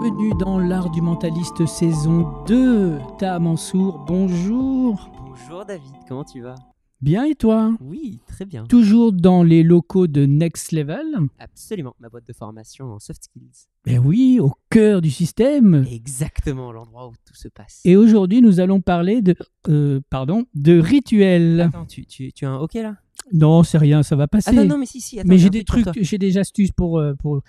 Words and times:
bienvenue 0.00 0.32
dans 0.38 0.58
l'art 0.58 0.90
du 0.90 1.02
mentaliste 1.02 1.66
saison 1.66 2.26
2. 2.46 2.98
Ta 3.18 3.38
Mansour, 3.38 3.98
bonjour. 4.06 5.10
Bonjour 5.26 5.64
David, 5.66 5.92
comment 6.08 6.24
tu 6.24 6.40
vas? 6.40 6.54
Bien 7.02 7.24
et 7.24 7.34
toi? 7.34 7.72
Oui, 7.80 8.18
très 8.26 8.46
bien. 8.46 8.64
Toujours 8.64 9.12
dans 9.12 9.42
les 9.42 9.62
locaux 9.62 10.06
de 10.06 10.24
Next 10.24 10.72
Level? 10.72 11.04
Absolument, 11.38 11.94
ma 12.00 12.08
boîte 12.08 12.26
de 12.26 12.32
formation 12.32 12.92
en 12.94 12.98
soft 12.98 13.24
skills. 13.24 13.68
Eh 13.86 13.98
oui, 13.98 14.38
au 14.40 14.52
cœur 14.70 15.02
du 15.02 15.10
système. 15.10 15.86
Exactement, 15.90 16.72
l'endroit 16.72 17.08
où 17.08 17.12
tout 17.26 17.34
se 17.34 17.48
passe. 17.48 17.80
Et 17.84 17.96
aujourd'hui, 17.96 18.40
nous 18.40 18.60
allons 18.60 18.80
parler 18.80 19.20
de, 19.20 19.34
euh, 19.68 20.00
pardon, 20.08 20.44
de 20.54 20.78
rituels. 20.78 21.60
Attends, 21.60 21.84
tu, 21.84 22.06
tu, 22.06 22.32
tu 22.32 22.46
as 22.46 22.50
un 22.50 22.58
OK 22.58 22.74
là? 22.74 22.96
Non, 23.32 23.62
c'est 23.62 23.78
rien, 23.78 24.02
ça 24.02 24.16
va 24.16 24.26
passer. 24.28 24.50
Attends, 24.50 24.64
non, 24.64 24.78
mais 24.78 24.86
si, 24.86 25.00
si. 25.00 25.20
Attends, 25.20 25.28
mais 25.28 25.38
j'ai 25.38 25.50
des 25.50 25.64
trucs, 25.64 25.86
j'ai 25.94 26.18
des 26.18 26.38
astuces 26.38 26.72
pour, 26.72 26.98
euh, 26.98 27.14
pour. 27.14 27.42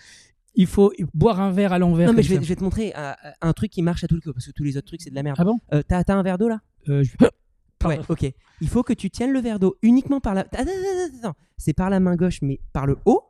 Il 0.55 0.67
faut 0.67 0.91
boire 1.13 1.39
un 1.39 1.51
verre 1.51 1.71
à 1.73 1.79
l'envers. 1.79 2.07
Non, 2.07 2.13
mais 2.13 2.23
je 2.23 2.29
vais, 2.29 2.35
ça. 2.35 2.41
je 2.41 2.47
vais 2.47 2.55
te 2.55 2.63
montrer 2.63 2.93
euh, 2.97 3.13
un 3.41 3.53
truc 3.53 3.71
qui 3.71 3.81
marche 3.81 4.03
à 4.03 4.07
tous 4.07 4.15
les 4.15 4.21
coups, 4.21 4.33
parce 4.35 4.45
que 4.47 4.51
tous 4.51 4.63
les 4.63 4.75
autres 4.77 4.87
trucs, 4.87 5.01
c'est 5.01 5.09
de 5.09 5.15
la 5.15 5.23
merde. 5.23 5.37
Ah 5.39 5.45
bon? 5.45 5.59
Euh, 5.73 5.81
T'as 5.87 6.03
un 6.09 6.23
verre 6.23 6.37
d'eau 6.37 6.49
là? 6.49 6.59
Euh, 6.89 7.03
je- 7.03 7.11
Ouais, 7.87 7.99
ok. 8.09 8.31
Il 8.61 8.67
faut 8.69 8.83
que 8.83 8.93
tu 8.93 9.09
tiennes 9.09 9.31
le 9.31 9.39
verre 9.39 9.57
d'eau 9.59 9.75
uniquement 9.81 10.19
par 10.19 10.35
la. 10.35 10.41
Attends, 10.41 10.59
attends, 10.61 11.17
attends. 11.29 11.35
C'est 11.57 11.73
par 11.73 11.89
la 11.89 11.99
main 11.99 12.15
gauche, 12.15 12.41
mais 12.43 12.59
par 12.73 12.85
le 12.85 12.97
haut. 13.05 13.23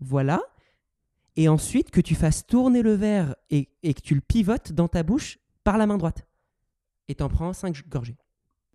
Voilà. 0.00 0.40
Et 1.36 1.48
ensuite, 1.48 1.90
que 1.90 2.00
tu 2.00 2.14
fasses 2.14 2.46
tourner 2.46 2.80
le 2.82 2.94
verre 2.94 3.34
et, 3.50 3.68
et 3.82 3.92
que 3.92 4.00
tu 4.00 4.14
le 4.14 4.20
pivotes 4.22 4.72
dans 4.72 4.88
ta 4.88 5.02
bouche 5.02 5.38
par 5.64 5.76
la 5.76 5.86
main 5.86 5.98
droite. 5.98 6.26
Et 7.08 7.14
t'en 7.16 7.28
prends 7.28 7.52
5 7.52 7.86
gorgées. 7.88 8.16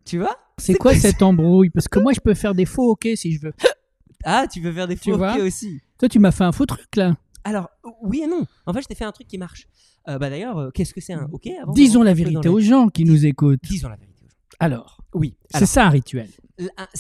Tu 0.05 0.19
vois? 0.19 0.37
C'est 0.57 0.75
quoi 0.75 0.93
cette 0.93 1.21
embrouille? 1.23 1.69
Parce 1.71 1.87
que 1.87 1.99
moi, 1.99 2.13
je 2.13 2.19
peux 2.19 2.33
faire 2.35 2.53
des 2.53 2.65
faux 2.65 2.91
ok 2.91 3.07
si 3.15 3.31
je 3.31 3.41
veux. 3.41 3.53
Ah, 4.25 4.45
tu 4.51 4.59
veux 4.61 4.71
faire 4.73 4.87
des 4.87 4.97
Tu 4.97 5.11
faux 5.11 5.17
vois? 5.17 5.33
ok 5.35 5.41
aussi. 5.41 5.81
Toi, 5.97 6.09
tu 6.09 6.19
m'as 6.19 6.31
fait 6.31 6.43
un 6.43 6.51
faux 6.51 6.65
truc 6.65 6.95
là. 6.97 7.15
Alors, 7.49 7.69
oui 8.03 8.21
et 8.23 8.27
non. 8.27 8.45
En 8.65 8.73
fait, 8.73 8.81
je 8.81 8.87
t'ai 8.87 8.95
fait 8.95 9.05
un 9.05 9.11
truc 9.11 9.27
qui 9.27 9.37
marche. 9.37 9.67
Euh, 10.07 10.17
bah 10.19 10.29
D'ailleurs, 10.29 10.57
euh, 10.57 10.69
qu'est-ce 10.71 10.93
que 10.93 11.01
c'est 11.01 11.13
un 11.13 11.27
ok 11.31 11.47
avant 11.61 11.73
Disons 11.73 12.03
la 12.03 12.13
vérité 12.13 12.47
aux 12.47 12.59
gens 12.59 12.89
qui 12.89 13.05
nous 13.05 13.25
écoutent. 13.25 13.59
Disons 13.63 13.89
la 13.89 13.95
vérité 13.95 14.23
aux 14.23 14.29
gens. 14.29 14.35
Alors, 14.59 14.98
Oui. 15.13 15.35
c'est 15.49 15.65
ça 15.65 15.85
un 15.85 15.89
rituel. 15.89 16.29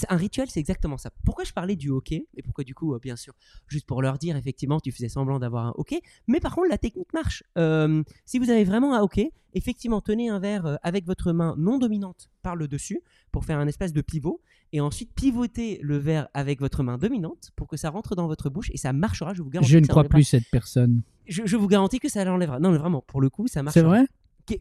Un, 0.09 0.15
rituel, 0.15 0.49
c'est 0.49 0.59
exactement 0.59 0.97
ça. 0.97 1.11
Pourquoi 1.25 1.43
je 1.43 1.51
parlais 1.51 1.75
du 1.75 1.89
hockey 1.89 2.27
Et 2.37 2.41
pourquoi 2.41 2.63
du 2.63 2.73
coup, 2.73 2.93
euh, 2.93 2.99
bien 2.99 3.15
sûr, 3.15 3.33
juste 3.67 3.85
pour 3.85 4.01
leur 4.01 4.17
dire, 4.17 4.37
effectivement, 4.37 4.79
tu 4.79 4.91
faisais 4.91 5.09
semblant 5.09 5.37
d'avoir 5.37 5.67
un 5.67 5.73
hockey. 5.75 6.01
Mais 6.27 6.39
par 6.39 6.55
contre, 6.55 6.69
la 6.69 6.77
technique 6.77 7.13
marche. 7.13 7.43
Euh, 7.57 8.01
si 8.25 8.39
vous 8.39 8.49
avez 8.49 8.63
vraiment 8.63 8.95
un 8.95 9.01
hockey, 9.01 9.33
effectivement, 9.53 9.99
tenez 9.99 10.29
un 10.29 10.39
verre 10.39 10.65
euh, 10.65 10.75
avec 10.81 11.05
votre 11.05 11.33
main 11.33 11.55
non 11.57 11.77
dominante 11.77 12.29
par 12.41 12.55
le 12.55 12.67
dessus 12.69 13.01
pour 13.31 13.43
faire 13.43 13.59
un 13.59 13.67
espèce 13.67 13.91
de 13.91 14.01
pivot. 14.01 14.41
Et 14.71 14.79
ensuite, 14.79 15.11
pivotez 15.13 15.79
le 15.83 15.97
verre 15.97 16.29
avec 16.33 16.61
votre 16.61 16.81
main 16.81 16.97
dominante 16.97 17.51
pour 17.55 17.67
que 17.67 17.75
ça 17.75 17.89
rentre 17.89 18.15
dans 18.15 18.27
votre 18.27 18.49
bouche 18.49 18.71
et 18.71 18.77
ça 18.77 18.93
marchera. 18.93 19.33
Je 19.33 19.41
vous 19.41 19.49
garantis. 19.49 19.71
Je 19.71 19.79
ne 19.79 19.87
crois 19.87 20.05
plus 20.05 20.23
cette 20.23 20.49
personne. 20.49 21.01
Je, 21.27 21.43
je 21.45 21.57
vous 21.57 21.67
garantis 21.67 21.99
que 21.99 22.09
ça 22.09 22.23
l'enlèvera. 22.23 22.59
Non, 22.59 22.71
mais 22.71 22.77
vraiment, 22.77 23.01
pour 23.01 23.19
le 23.19 23.29
coup, 23.29 23.47
ça 23.47 23.61
marche. 23.61 23.73
C'est 23.73 23.81
vrai? 23.81 24.05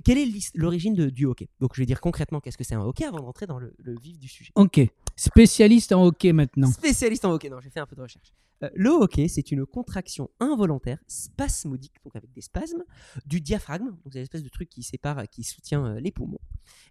Quelle 0.04 0.18
est 0.18 0.50
l'origine 0.54 0.94
du 0.94 1.24
hockey? 1.26 1.48
Donc, 1.60 1.74
je 1.74 1.80
vais 1.82 1.86
dire 1.86 2.00
concrètement 2.00 2.40
qu'est-ce 2.40 2.58
que 2.58 2.64
c'est 2.64 2.74
un 2.74 2.82
hockey 2.82 3.04
avant 3.04 3.20
d'entrer 3.20 3.46
dans 3.46 3.58
le- 3.58 3.74
le 3.78 3.98
vif 3.98 4.18
du 4.18 4.28
sujet? 4.28 4.52
Ok. 4.54 4.80
Spécialiste 5.16 5.92
en 5.92 6.04
hockey 6.04 6.32
maintenant. 6.32 6.70
Spécialiste 6.70 7.24
en 7.24 7.32
hockey, 7.32 7.48
non, 7.50 7.60
j'ai 7.60 7.70
fait 7.70 7.80
un 7.80 7.86
peu 7.86 7.96
de 7.96 8.02
recherche. 8.02 8.32
Euh, 8.64 8.70
le 8.74 8.90
hockey, 8.90 9.28
c'est 9.28 9.52
une 9.52 9.64
contraction 9.66 10.30
involontaire, 10.40 10.98
spasmodique, 11.06 11.94
donc 12.04 12.16
avec 12.16 12.32
des 12.32 12.40
spasmes, 12.40 12.82
du 13.24 13.40
diaphragme, 13.40 13.86
donc 13.86 14.12
c'est 14.12 14.18
l'espèce 14.18 14.42
de 14.42 14.48
truc 14.48 14.68
qui 14.68 14.82
sépare, 14.82 15.28
qui 15.28 15.44
soutient 15.44 15.84
euh, 15.86 16.00
les 16.00 16.10
poumons, 16.10 16.40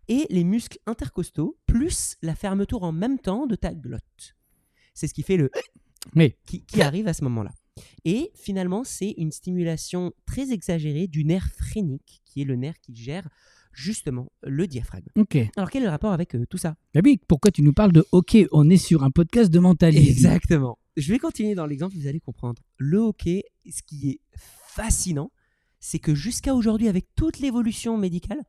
et 0.08 0.26
les 0.30 0.46
muscles 0.46 0.78
intercostaux, 0.86 1.58
plus 1.66 2.16
la 2.22 2.36
fermeture 2.36 2.84
en 2.84 2.94
même 2.94 3.20
temps 3.20 3.48
de 3.48 3.56
ta 3.56 3.74
glotte. 3.74 4.36
C'est 4.94 5.08
ce 5.08 5.14
qui 5.14 5.24
fait 5.24 5.36
le 5.38 5.52
Mais 6.16 6.38
qui, 6.46 6.64
qui 6.64 6.82
arrive 6.82 7.08
à 7.08 7.14
ce 7.14 7.24
moment-là. 7.26 7.52
Et 8.06 8.32
finalement, 8.36 8.84
c'est 8.84 9.14
une 9.18 9.32
stimulation 9.32 10.14
très 10.26 10.52
exagérée 10.52 11.08
du 11.08 11.24
nerf 11.26 11.50
phrénique, 11.58 12.22
qui 12.26 12.42
est 12.42 12.46
le 12.46 12.56
nerf 12.56 12.76
qui 12.82 12.96
gère 12.96 13.28
justement 13.74 14.32
le 14.42 14.66
diaphragme. 14.66 15.08
ok. 15.16 15.38
Alors 15.56 15.70
quel 15.70 15.84
est 15.84 15.86
le 15.86 15.92
rapport 15.92 16.12
avec 16.12 16.36
euh, 16.36 16.46
tout 16.50 16.58
ça? 16.58 16.76
Bah 16.94 17.02
oui, 17.04 17.20
pourquoi 17.28 17.52
tu 17.52 17.62
nous 17.62 17.74
parles 17.74 17.92
de 17.92 18.06
hockey 18.12 18.48
On 18.52 18.70
est 18.70 18.78
sur 18.78 19.04
un 19.04 19.12
podcast 19.12 19.52
de 19.52 19.60
mentalisme. 19.60 20.10
Exactement. 20.10 20.80
Je 20.96 21.14
vais 21.14 21.20
continuer 21.20 21.54
dans 21.54 21.68
l'exemple, 21.68 21.96
vous 21.96 22.08
allez 22.08 22.20
comprendre. 22.20 22.62
Le 22.78 22.98
hockey, 22.98 23.44
ce 23.70 23.84
qui 23.84 24.10
est 24.10 24.20
fascinant, 24.34 25.32
c'est 25.80 26.00
que 26.00 26.16
jusqu'à 26.16 26.56
aujourd'hui, 26.56 26.88
avec 26.88 27.06
toute 27.16 27.38
l'évolution 27.38 27.98
médicale, 27.98 28.42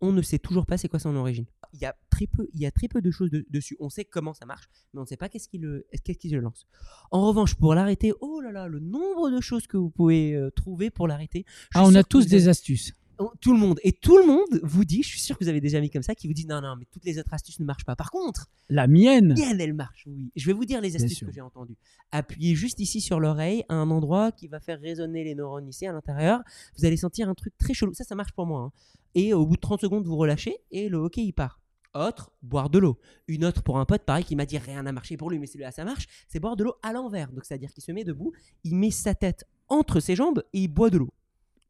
on 0.00 0.12
ne 0.12 0.22
sait 0.22 0.38
toujours 0.38 0.66
pas 0.66 0.76
c'est 0.78 0.88
quoi 0.88 0.98
son 0.98 1.16
origine. 1.16 1.46
Il 1.72 1.80
y 1.80 1.84
a 1.86 1.94
très 2.10 2.26
peu, 2.26 2.48
il 2.54 2.60
y 2.60 2.66
a 2.66 2.70
très 2.70 2.88
peu 2.88 3.00
de 3.02 3.10
choses 3.10 3.30
de- 3.30 3.44
dessus. 3.50 3.76
On 3.80 3.88
sait 3.88 4.04
comment 4.04 4.34
ça 4.34 4.46
marche, 4.46 4.68
mais 4.92 5.00
on 5.00 5.02
ne 5.02 5.06
sait 5.08 5.16
pas 5.16 5.28
qu'est-ce 5.28 5.48
qui 5.48 5.58
le, 5.58 5.86
qu'est-ce 6.04 6.18
qui 6.18 6.28
le 6.28 6.40
lance. 6.40 6.66
En 7.10 7.26
revanche, 7.26 7.54
pour 7.54 7.74
l'arrêter, 7.74 8.12
oh 8.20 8.40
là 8.40 8.52
là, 8.52 8.68
le 8.68 8.78
nombre 8.80 9.30
de 9.30 9.40
choses 9.40 9.66
que 9.66 9.76
vous 9.76 9.90
pouvez 9.90 10.34
euh, 10.34 10.50
trouver 10.50 10.90
pour 10.90 11.08
l'arrêter. 11.08 11.44
Ah, 11.74 11.84
on 11.84 11.94
a 11.94 12.04
tous 12.04 12.26
des 12.26 12.48
astuces. 12.48 12.92
Oh, 13.18 13.32
Tout 13.40 13.52
le 13.52 13.58
monde. 13.58 13.80
Et 13.82 13.92
tout 13.92 14.18
le 14.18 14.26
monde 14.26 14.60
vous 14.62 14.84
dit, 14.84 15.02
je 15.02 15.08
suis 15.08 15.20
sûr 15.20 15.38
que 15.38 15.44
vous 15.44 15.48
avez 15.48 15.60
des 15.60 15.74
amis 15.74 15.88
comme 15.90 16.02
ça 16.02 16.14
qui 16.14 16.26
vous 16.26 16.34
disent 16.34 16.46
non, 16.48 16.60
non, 16.60 16.76
mais 16.78 16.84
toutes 16.90 17.04
les 17.04 17.18
autres 17.18 17.32
astuces 17.32 17.58
ne 17.60 17.64
marchent 17.64 17.84
pas. 17.84 17.96
Par 17.96 18.10
contre, 18.10 18.48
La 18.68 18.86
mienne 18.86 19.32
Bien, 19.34 19.56
elle 19.58 19.72
marche, 19.74 20.04
oui. 20.06 20.30
Je 20.36 20.46
vais 20.46 20.52
vous 20.52 20.64
dire 20.64 20.80
les 20.80 20.96
astuces 20.96 21.20
que 21.20 21.32
j'ai 21.32 21.40
entendues. 21.40 21.76
Appuyez 22.12 22.54
juste 22.54 22.78
ici 22.80 23.00
sur 23.00 23.20
l'oreille, 23.20 23.64
à 23.68 23.74
un 23.74 23.90
endroit 23.90 24.32
qui 24.32 24.48
va 24.48 24.60
faire 24.60 24.80
résonner 24.80 25.24
les 25.24 25.34
neurones 25.34 25.68
ici 25.68 25.86
à 25.86 25.92
l'intérieur. 25.92 26.40
Vous 26.78 26.84
allez 26.84 26.96
sentir 26.96 27.28
un 27.28 27.34
truc 27.34 27.56
très 27.58 27.74
chelou. 27.74 27.94
Ça, 27.94 28.04
ça 28.04 28.14
marche 28.14 28.32
pour 28.32 28.46
moi. 28.46 28.60
hein. 28.60 28.72
Et 29.14 29.32
au 29.32 29.46
bout 29.46 29.56
de 29.56 29.60
30 29.60 29.80
secondes, 29.80 30.04
vous 30.04 30.16
relâchez 30.16 30.56
et 30.70 30.88
le 30.90 30.98
hockey, 30.98 31.22
il 31.22 31.32
part. 31.32 31.60
Autre, 31.94 32.30
boire 32.42 32.68
de 32.68 32.78
l'eau. 32.78 32.98
Une 33.26 33.46
autre 33.46 33.62
pour 33.62 33.78
un 33.78 33.86
pote, 33.86 34.02
pareil, 34.02 34.24
qui 34.24 34.36
m'a 34.36 34.44
dit 34.44 34.58
rien 34.58 34.82
n'a 34.82 34.92
marché 34.92 35.16
pour 35.16 35.30
lui, 35.30 35.38
mais 35.38 35.46
celui-là, 35.46 35.70
ça 35.72 35.82
marche. 35.86 36.06
C'est 36.28 36.38
boire 36.40 36.54
de 36.56 36.64
l'eau 36.64 36.74
à 36.82 36.92
l'envers. 36.92 37.32
Donc, 37.32 37.46
c'est-à-dire 37.46 37.72
qu'il 37.72 37.82
se 37.82 37.90
met 37.92 38.04
debout, 38.04 38.32
il 38.64 38.74
met 38.76 38.90
sa 38.90 39.14
tête 39.14 39.44
entre 39.68 40.00
ses 40.00 40.14
jambes 40.14 40.42
et 40.52 40.60
il 40.60 40.68
boit 40.68 40.90
de 40.90 40.98
l'eau. 40.98 41.08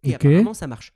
Et 0.07 0.15
apparemment, 0.15 0.55
ça 0.55 0.67
marche. 0.67 0.93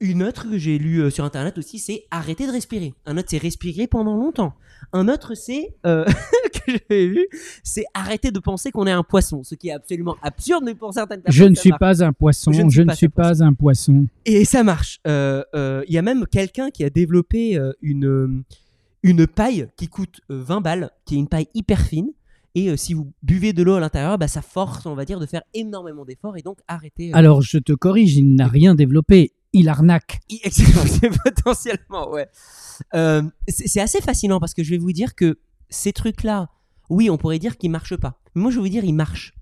Une 0.00 0.22
autre 0.22 0.48
que 0.50 0.58
j'ai 0.58 0.78
lue 0.78 1.00
euh, 1.02 1.10
sur 1.10 1.24
internet 1.24 1.58
aussi, 1.58 1.78
c'est 1.78 2.04
arrêter 2.10 2.46
de 2.46 2.52
respirer. 2.52 2.94
Un 3.06 3.16
autre, 3.16 3.28
c'est 3.30 3.38
respirer 3.38 3.86
pendant 3.86 4.16
longtemps. 4.16 4.54
Un 4.92 5.08
autre, 5.08 5.34
c'est 5.34 5.74
euh, 5.86 6.04
que 6.66 6.72
j'avais 6.88 7.06
vu, 7.06 7.26
c'est 7.62 7.84
arrêter 7.94 8.30
de 8.30 8.38
penser 8.38 8.70
qu'on 8.70 8.86
est 8.86 8.92
un 8.92 9.02
poisson, 9.04 9.42
ce 9.42 9.54
qui 9.54 9.68
est 9.68 9.72
absolument 9.72 10.16
absurde, 10.22 10.62
mais 10.64 10.74
pour 10.74 10.92
certaines 10.92 11.22
personnes, 11.22 11.42
Je 11.44 11.48
ne 11.48 11.54
suis 11.54 11.70
marche. 11.70 11.80
pas 11.80 12.04
un 12.04 12.12
poisson. 12.12 12.52
Je 12.52 12.62
ne 12.62 12.70
suis 12.70 12.80
ne 12.80 12.86
pas 12.86 13.34
suis 13.34 13.42
un 13.42 13.54
poisson. 13.54 14.06
Et 14.26 14.44
ça 14.44 14.62
marche. 14.64 15.00
Euh, 15.06 15.42
euh, 15.54 15.84
Il 15.88 15.94
y 15.94 15.98
a 15.98 16.02
même 16.02 16.26
quelqu'un 16.26 16.70
qui 16.70 16.84
a 16.84 16.90
développé 16.90 17.58
une 17.80 18.44
une 19.02 19.26
paille 19.26 19.68
qui 19.76 19.88
coûte 19.88 20.20
euh, 20.30 20.42
20 20.42 20.60
balles, 20.60 20.90
qui 21.04 21.16
est 21.16 21.18
une 21.18 21.28
paille 21.28 21.48
hyper 21.54 21.80
fine. 21.80 22.10
Et 22.54 22.68
euh, 22.68 22.76
si 22.76 22.92
vous 22.92 23.12
buvez 23.22 23.52
de 23.52 23.62
l'eau 23.62 23.74
à 23.74 23.80
l'intérieur, 23.80 24.18
bah, 24.18 24.28
ça 24.28 24.42
force, 24.42 24.84
on 24.86 24.94
va 24.94 25.04
dire, 25.04 25.18
de 25.20 25.26
faire 25.26 25.42
énormément 25.54 26.04
d'efforts 26.04 26.36
et 26.36 26.42
donc 26.42 26.58
arrêter. 26.68 27.10
euh, 27.10 27.16
Alors, 27.16 27.42
je 27.42 27.58
te 27.58 27.72
corrige, 27.72 28.14
il 28.16 28.34
n'a 28.34 28.46
rien 28.46 28.74
développé. 28.74 29.32
Il 29.54 29.68
arnaque. 29.68 30.20
Potentiellement, 31.24 32.10
ouais. 32.10 32.26
Euh, 32.94 33.22
c'est 33.48 33.80
assez 33.80 34.00
fascinant 34.00 34.40
parce 34.40 34.54
que 34.54 34.62
je 34.62 34.70
vais 34.70 34.78
vous 34.78 34.92
dire 34.92 35.14
que 35.14 35.38
ces 35.68 35.92
trucs-là, 35.92 36.48
oui, 36.90 37.10
on 37.10 37.16
pourrait 37.18 37.38
dire 37.38 37.56
qu'ils 37.58 37.70
marchent 37.70 37.96
pas. 37.96 38.20
Mais 38.34 38.42
moi, 38.42 38.50
je 38.50 38.56
vais 38.56 38.62
vous 38.62 38.68
dire, 38.68 38.84
ils 38.84 38.94
marchent 38.94 39.34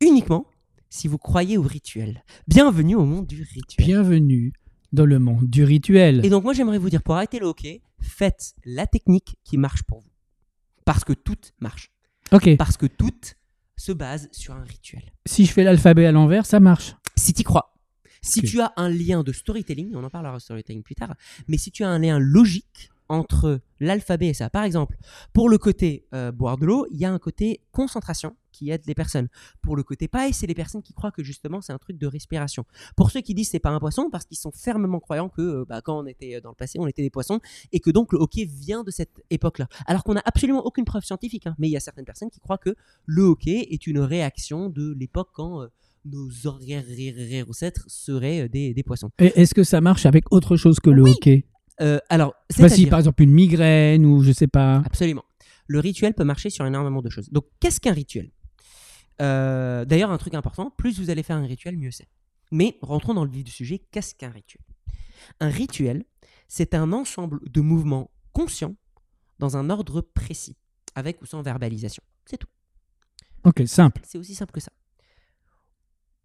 uniquement 0.00 0.46
si 0.88 1.08
vous 1.08 1.18
croyez 1.18 1.56
au 1.58 1.62
rituel. 1.62 2.24
Bienvenue 2.48 2.94
au 2.96 3.04
monde 3.04 3.26
du 3.26 3.42
rituel. 3.42 3.86
Bienvenue 3.86 4.52
dans 4.92 5.06
le 5.06 5.18
monde 5.18 5.48
du 5.48 5.62
rituel. 5.64 6.24
Et 6.24 6.30
donc, 6.30 6.44
moi, 6.44 6.52
j'aimerais 6.52 6.78
vous 6.78 6.90
dire, 6.90 7.02
pour 7.02 7.14
arrêter 7.16 7.38
le 7.38 7.46
hockey, 7.46 7.82
faites 8.00 8.54
la 8.64 8.86
technique 8.86 9.36
qui 9.44 9.56
marche 9.56 9.82
pour 9.84 10.00
vous. 10.00 10.10
Parce 10.84 11.04
que 11.04 11.12
tout 11.12 11.36
marche. 11.60 11.90
Ok. 12.32 12.56
Parce 12.56 12.76
que 12.76 12.86
tout 12.86 13.10
se 13.76 13.92
base 13.92 14.28
sur 14.32 14.54
un 14.54 14.62
rituel. 14.62 15.02
Si 15.26 15.46
je 15.46 15.52
fais 15.52 15.64
l'alphabet 15.64 16.06
à 16.06 16.12
l'envers, 16.12 16.46
ça 16.46 16.60
marche. 16.60 16.94
Si 17.16 17.32
tu 17.32 17.42
crois, 17.42 17.74
si 18.22 18.42
tu 18.42 18.60
as 18.60 18.72
un 18.76 18.88
lien 18.88 19.22
de 19.22 19.32
storytelling, 19.32 19.94
on 19.94 20.04
en 20.04 20.10
parlera 20.10 20.36
de 20.36 20.42
storytelling 20.42 20.82
plus 20.82 20.94
tard, 20.94 21.14
mais 21.48 21.56
si 21.56 21.70
tu 21.70 21.84
as 21.84 21.88
un 21.88 21.98
lien 21.98 22.18
logique 22.18 22.90
entre 23.10 23.60
l'alphabet 23.80 24.28
et 24.28 24.34
ça, 24.34 24.48
par 24.50 24.62
exemple, 24.62 24.96
pour 25.32 25.48
le 25.48 25.58
côté 25.58 26.06
euh, 26.14 26.30
boire 26.30 26.56
de 26.56 26.64
l'eau, 26.64 26.86
il 26.92 26.98
y 26.98 27.04
a 27.04 27.12
un 27.12 27.18
côté 27.18 27.60
concentration 27.72 28.36
qui 28.52 28.70
aide 28.70 28.82
les 28.86 28.94
personnes. 28.94 29.28
Pour 29.62 29.74
le 29.74 29.82
côté 29.82 30.06
paille, 30.06 30.32
c'est 30.32 30.46
les 30.46 30.54
personnes 30.54 30.82
qui 30.82 30.92
croient 30.92 31.10
que 31.10 31.24
justement 31.24 31.60
c'est 31.60 31.72
un 31.72 31.78
truc 31.78 31.98
de 31.98 32.06
respiration. 32.06 32.64
Pour 32.96 33.10
ceux 33.10 33.20
qui 33.20 33.34
disent 33.34 33.50
c'est 33.50 33.58
pas 33.58 33.70
un 33.70 33.80
poisson, 33.80 34.10
parce 34.10 34.24
qu'ils 34.26 34.38
sont 34.38 34.52
fermement 34.52 35.00
croyants 35.00 35.28
que 35.28 35.42
euh, 35.42 35.64
bah, 35.68 35.80
quand 35.82 35.98
on 35.98 36.06
était 36.06 36.36
euh, 36.36 36.40
dans 36.40 36.50
le 36.50 36.54
passé, 36.54 36.78
on 36.78 36.86
était 36.86 37.02
des 37.02 37.10
poissons 37.10 37.40
et 37.72 37.80
que 37.80 37.90
donc 37.90 38.12
le 38.12 38.20
hockey 38.20 38.44
vient 38.44 38.84
de 38.84 38.92
cette 38.92 39.20
époque-là. 39.30 39.66
Alors 39.86 40.04
qu'on 40.04 40.14
n'a 40.14 40.22
absolument 40.24 40.64
aucune 40.64 40.84
preuve 40.84 41.04
scientifique, 41.04 41.48
hein, 41.48 41.56
mais 41.58 41.68
il 41.68 41.72
y 41.72 41.76
a 41.76 41.80
certaines 41.80 42.04
personnes 42.04 42.30
qui 42.30 42.40
croient 42.40 42.58
que 42.58 42.76
le 43.06 43.22
hockey 43.22 43.66
est 43.70 43.86
une 43.88 43.98
réaction 43.98 44.68
de 44.68 44.92
l'époque 44.92 45.30
quand 45.32 45.62
euh, 45.62 45.68
nos 46.04 46.28
ancêtres 46.46 47.84
seraient 47.88 48.42
euh, 48.42 48.48
des, 48.48 48.72
des 48.72 48.82
poissons. 48.82 49.10
Est-ce 49.18 49.54
que 49.54 49.64
ça 49.64 49.80
marche 49.80 50.06
avec 50.06 50.32
autre 50.32 50.56
chose 50.56 50.78
que 50.80 50.90
le 50.90 51.02
hockey 51.02 51.44
Euh, 51.80 51.98
alors, 52.08 52.34
Bah, 52.58 52.68
si 52.68 52.86
par 52.86 52.98
exemple 52.98 53.22
une 53.22 53.32
migraine 53.32 54.04
ou 54.04 54.22
je 54.22 54.32
sais 54.32 54.46
pas. 54.46 54.82
Absolument. 54.84 55.24
Le 55.66 55.78
rituel 55.78 56.14
peut 56.14 56.24
marcher 56.24 56.50
sur 56.50 56.66
énormément 56.66 57.00
de 57.00 57.08
choses. 57.10 57.30
Donc, 57.30 57.46
qu'est-ce 57.60 57.80
qu'un 57.80 57.92
rituel? 57.92 58.30
Euh, 59.22 59.84
D'ailleurs, 59.84 60.10
un 60.10 60.18
truc 60.18 60.34
important, 60.34 60.70
plus 60.70 60.98
vous 60.98 61.10
allez 61.10 61.22
faire 61.22 61.36
un 61.36 61.46
rituel, 61.46 61.76
mieux 61.76 61.90
c'est. 61.90 62.08
Mais 62.50 62.76
rentrons 62.82 63.14
dans 63.14 63.24
le 63.24 63.30
vif 63.30 63.44
du 63.44 63.50
sujet, 63.52 63.78
qu'est-ce 63.92 64.14
qu'un 64.14 64.30
rituel? 64.30 64.62
Un 65.38 65.48
rituel, 65.48 66.04
c'est 66.48 66.74
un 66.74 66.92
ensemble 66.92 67.40
de 67.48 67.60
mouvements 67.60 68.10
conscients 68.32 68.74
dans 69.38 69.56
un 69.56 69.70
ordre 69.70 70.00
précis, 70.00 70.56
avec 70.94 71.22
ou 71.22 71.26
sans 71.26 71.42
verbalisation. 71.42 72.02
C'est 72.26 72.36
tout. 72.38 72.48
Ok, 73.44 73.62
simple. 73.66 74.02
C'est 74.04 74.18
aussi 74.18 74.34
simple 74.34 74.52
que 74.52 74.60
ça. 74.60 74.72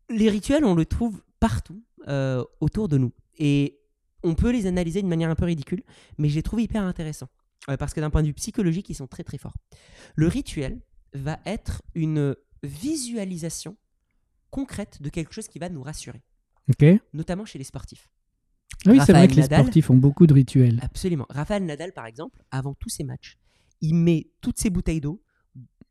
Les 0.10 0.30
rituels, 0.30 0.66
on 0.66 0.76
le 0.76 0.86
trouve 0.86 1.22
partout. 1.40 1.84
euh, 2.08 2.44
autour 2.60 2.88
de 2.88 3.00
nous. 3.00 3.12
Et 3.40 3.80
on 4.26 4.36
peut 4.36 4.52
les 4.52 4.66
analyser 4.66 5.02
d'une 5.02 5.10
manière 5.10 5.30
un 5.30 5.36
peu 5.36 5.46
ridicule, 5.46 5.84
mais 6.18 6.28
je 6.30 6.36
les 6.36 6.44
trouve 6.44 6.60
hyper 6.62 6.84
intéressants. 6.84 7.30
Euh, 7.70 7.78
parce 7.78 7.94
que 7.94 8.02
d'un 8.02 8.10
point 8.10 8.22
de 8.22 8.28
vue 8.28 8.34
psychologique, 8.34 8.90
ils 8.90 8.96
sont 8.96 9.08
très 9.08 9.24
très 9.24 9.38
forts. 9.38 9.56
Le 10.16 10.28
rituel 10.28 10.82
va 11.14 11.40
être 11.46 11.82
une 11.94 12.36
visualisation 12.64 13.78
concrète 14.52 15.02
de 15.02 15.10
quelque 15.10 15.34
chose 15.34 15.48
qui 15.48 15.60
va 15.60 15.70
nous 15.70 15.82
rassurer, 15.82 16.22
Ok. 16.70 16.86
notamment 17.14 17.46
chez 17.46 17.58
les 17.58 17.64
sportifs. 17.64 18.10
Ah 18.86 18.92
oui, 18.92 19.00
c'est 19.06 19.14
vrai 19.14 19.28
que 19.28 19.36
les 19.36 19.44
sportifs 19.44 19.90
ont 19.90 19.98
beaucoup 19.98 20.28
de 20.28 20.34
rituels. 20.34 20.80
Absolument. 20.82 21.26
Raphaël 21.30 21.66
Nadal, 21.66 21.94
par 21.94 22.06
exemple, 22.06 22.44
avant 22.52 22.74
tous 22.74 22.90
ses 22.90 23.04
matchs, 23.04 23.38
il 23.82 23.96
met 23.96 24.30
toutes 24.42 24.60
ses 24.60 24.70
bouteilles 24.70 25.02
d'eau 25.02 25.22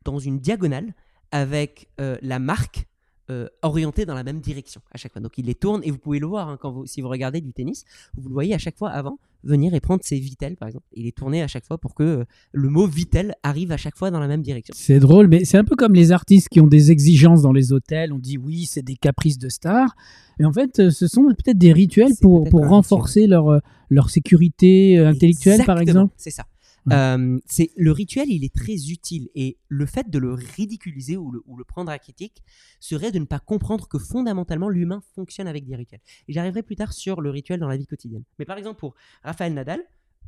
dans 0.04 0.18
une 0.18 0.38
diagonale 0.38 0.94
avec 1.30 1.88
euh, 2.00 2.16
la 2.22 2.38
marque 2.38 2.86
euh, 3.30 3.48
orientée 3.62 4.06
dans 4.06 4.14
la 4.14 4.22
même 4.22 4.40
direction 4.40 4.80
à 4.92 4.98
chaque 4.98 5.12
fois. 5.12 5.22
Donc 5.22 5.38
il 5.38 5.46
les 5.46 5.54
tourne 5.54 5.80
et 5.84 5.90
vous 5.90 5.98
pouvez 5.98 6.18
le 6.18 6.26
voir 6.26 6.48
hein, 6.48 6.58
quand 6.60 6.70
vous, 6.70 6.86
si 6.86 7.00
vous 7.00 7.08
regardez 7.08 7.40
du 7.40 7.52
tennis, 7.52 7.84
vous 8.16 8.28
le 8.28 8.34
voyez 8.34 8.54
à 8.54 8.58
chaque 8.58 8.76
fois 8.76 8.90
avant 8.90 9.18
venir 9.44 9.74
et 9.74 9.80
prendre 9.80 10.02
ses 10.04 10.18
vitelles 10.18 10.56
par 10.56 10.68
exemple. 10.68 10.86
Il 10.94 11.06
est 11.06 11.16
tourné 11.16 11.42
à 11.42 11.46
chaque 11.46 11.64
fois 11.64 11.78
pour 11.78 11.94
que 11.94 12.02
euh, 12.02 12.24
le 12.52 12.68
mot 12.68 12.86
vitel 12.86 13.34
arrive 13.42 13.72
à 13.72 13.76
chaque 13.76 13.96
fois 13.96 14.10
dans 14.10 14.20
la 14.20 14.28
même 14.28 14.42
direction. 14.42 14.74
C'est 14.76 14.98
drôle, 14.98 15.28
mais 15.28 15.44
c'est 15.44 15.58
un 15.58 15.64
peu 15.64 15.76
comme 15.76 15.94
les 15.94 16.12
artistes 16.12 16.48
qui 16.48 16.60
ont 16.60 16.66
des 16.66 16.90
exigences 16.90 17.42
dans 17.42 17.52
les 17.52 17.72
hôtels. 17.72 18.12
On 18.12 18.18
dit 18.18 18.38
oui, 18.38 18.66
c'est 18.66 18.82
des 18.82 18.96
caprices 18.96 19.38
de 19.38 19.48
stars. 19.48 19.94
Et 20.40 20.44
en 20.44 20.52
fait, 20.52 20.80
euh, 20.80 20.90
ce 20.90 21.06
sont 21.06 21.24
peut-être 21.26 21.58
des 21.58 21.72
rituels 21.72 22.12
pour, 22.20 22.48
pour 22.48 22.66
renforcer 22.68 23.26
leur, 23.26 23.48
euh, 23.48 23.58
leur 23.88 24.10
sécurité 24.10 24.98
intellectuelle, 24.98 25.64
par 25.64 25.78
exemple. 25.78 26.12
C'est 26.16 26.30
ça. 26.30 26.44
Ouais. 26.86 26.94
Euh, 26.94 27.38
c'est 27.46 27.70
le 27.76 27.92
rituel, 27.92 28.28
il 28.28 28.44
est 28.44 28.54
très 28.54 28.90
utile 28.90 29.28
et 29.34 29.58
le 29.68 29.86
fait 29.86 30.10
de 30.10 30.18
le 30.18 30.34
ridiculiser 30.34 31.16
ou 31.16 31.30
le, 31.30 31.42
ou 31.46 31.56
le 31.56 31.64
prendre 31.64 31.90
à 31.90 31.98
critique 31.98 32.42
serait 32.80 33.10
de 33.10 33.18
ne 33.18 33.24
pas 33.24 33.38
comprendre 33.38 33.88
que 33.88 33.98
fondamentalement 33.98 34.68
l'humain 34.68 35.02
fonctionne 35.14 35.46
avec 35.46 35.66
des 35.66 35.76
rituels. 35.76 36.02
Et 36.28 36.32
j'arriverai 36.32 36.62
plus 36.62 36.76
tard 36.76 36.92
sur 36.92 37.20
le 37.20 37.30
rituel 37.30 37.60
dans 37.60 37.68
la 37.68 37.76
vie 37.76 37.86
quotidienne. 37.86 38.24
Mais 38.38 38.44
par 38.44 38.58
exemple 38.58 38.78
pour 38.80 38.94
Raphaël 39.22 39.54
Nadal, 39.54 39.82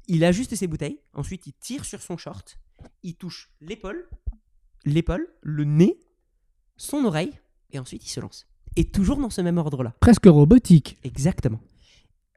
il 0.08 0.24
ajuste 0.24 0.54
ses 0.54 0.66
bouteilles, 0.66 1.00
ensuite 1.12 1.46
il 1.46 1.52
tire 1.54 1.84
sur 1.84 2.00
son 2.00 2.16
short, 2.16 2.58
il 3.02 3.16
touche 3.16 3.50
l'épaule, 3.60 4.08
l'épaule, 4.84 5.28
le 5.42 5.64
nez, 5.64 5.98
son 6.76 7.04
oreille 7.04 7.32
et 7.70 7.78
ensuite 7.78 8.04
il 8.04 8.08
se 8.08 8.20
lance. 8.20 8.46
Et 8.76 8.84
toujours 8.84 9.18
dans 9.18 9.30
ce 9.30 9.40
même 9.40 9.58
ordre-là. 9.58 9.94
Presque 10.00 10.26
robotique. 10.26 10.98
Exactement. 11.02 11.60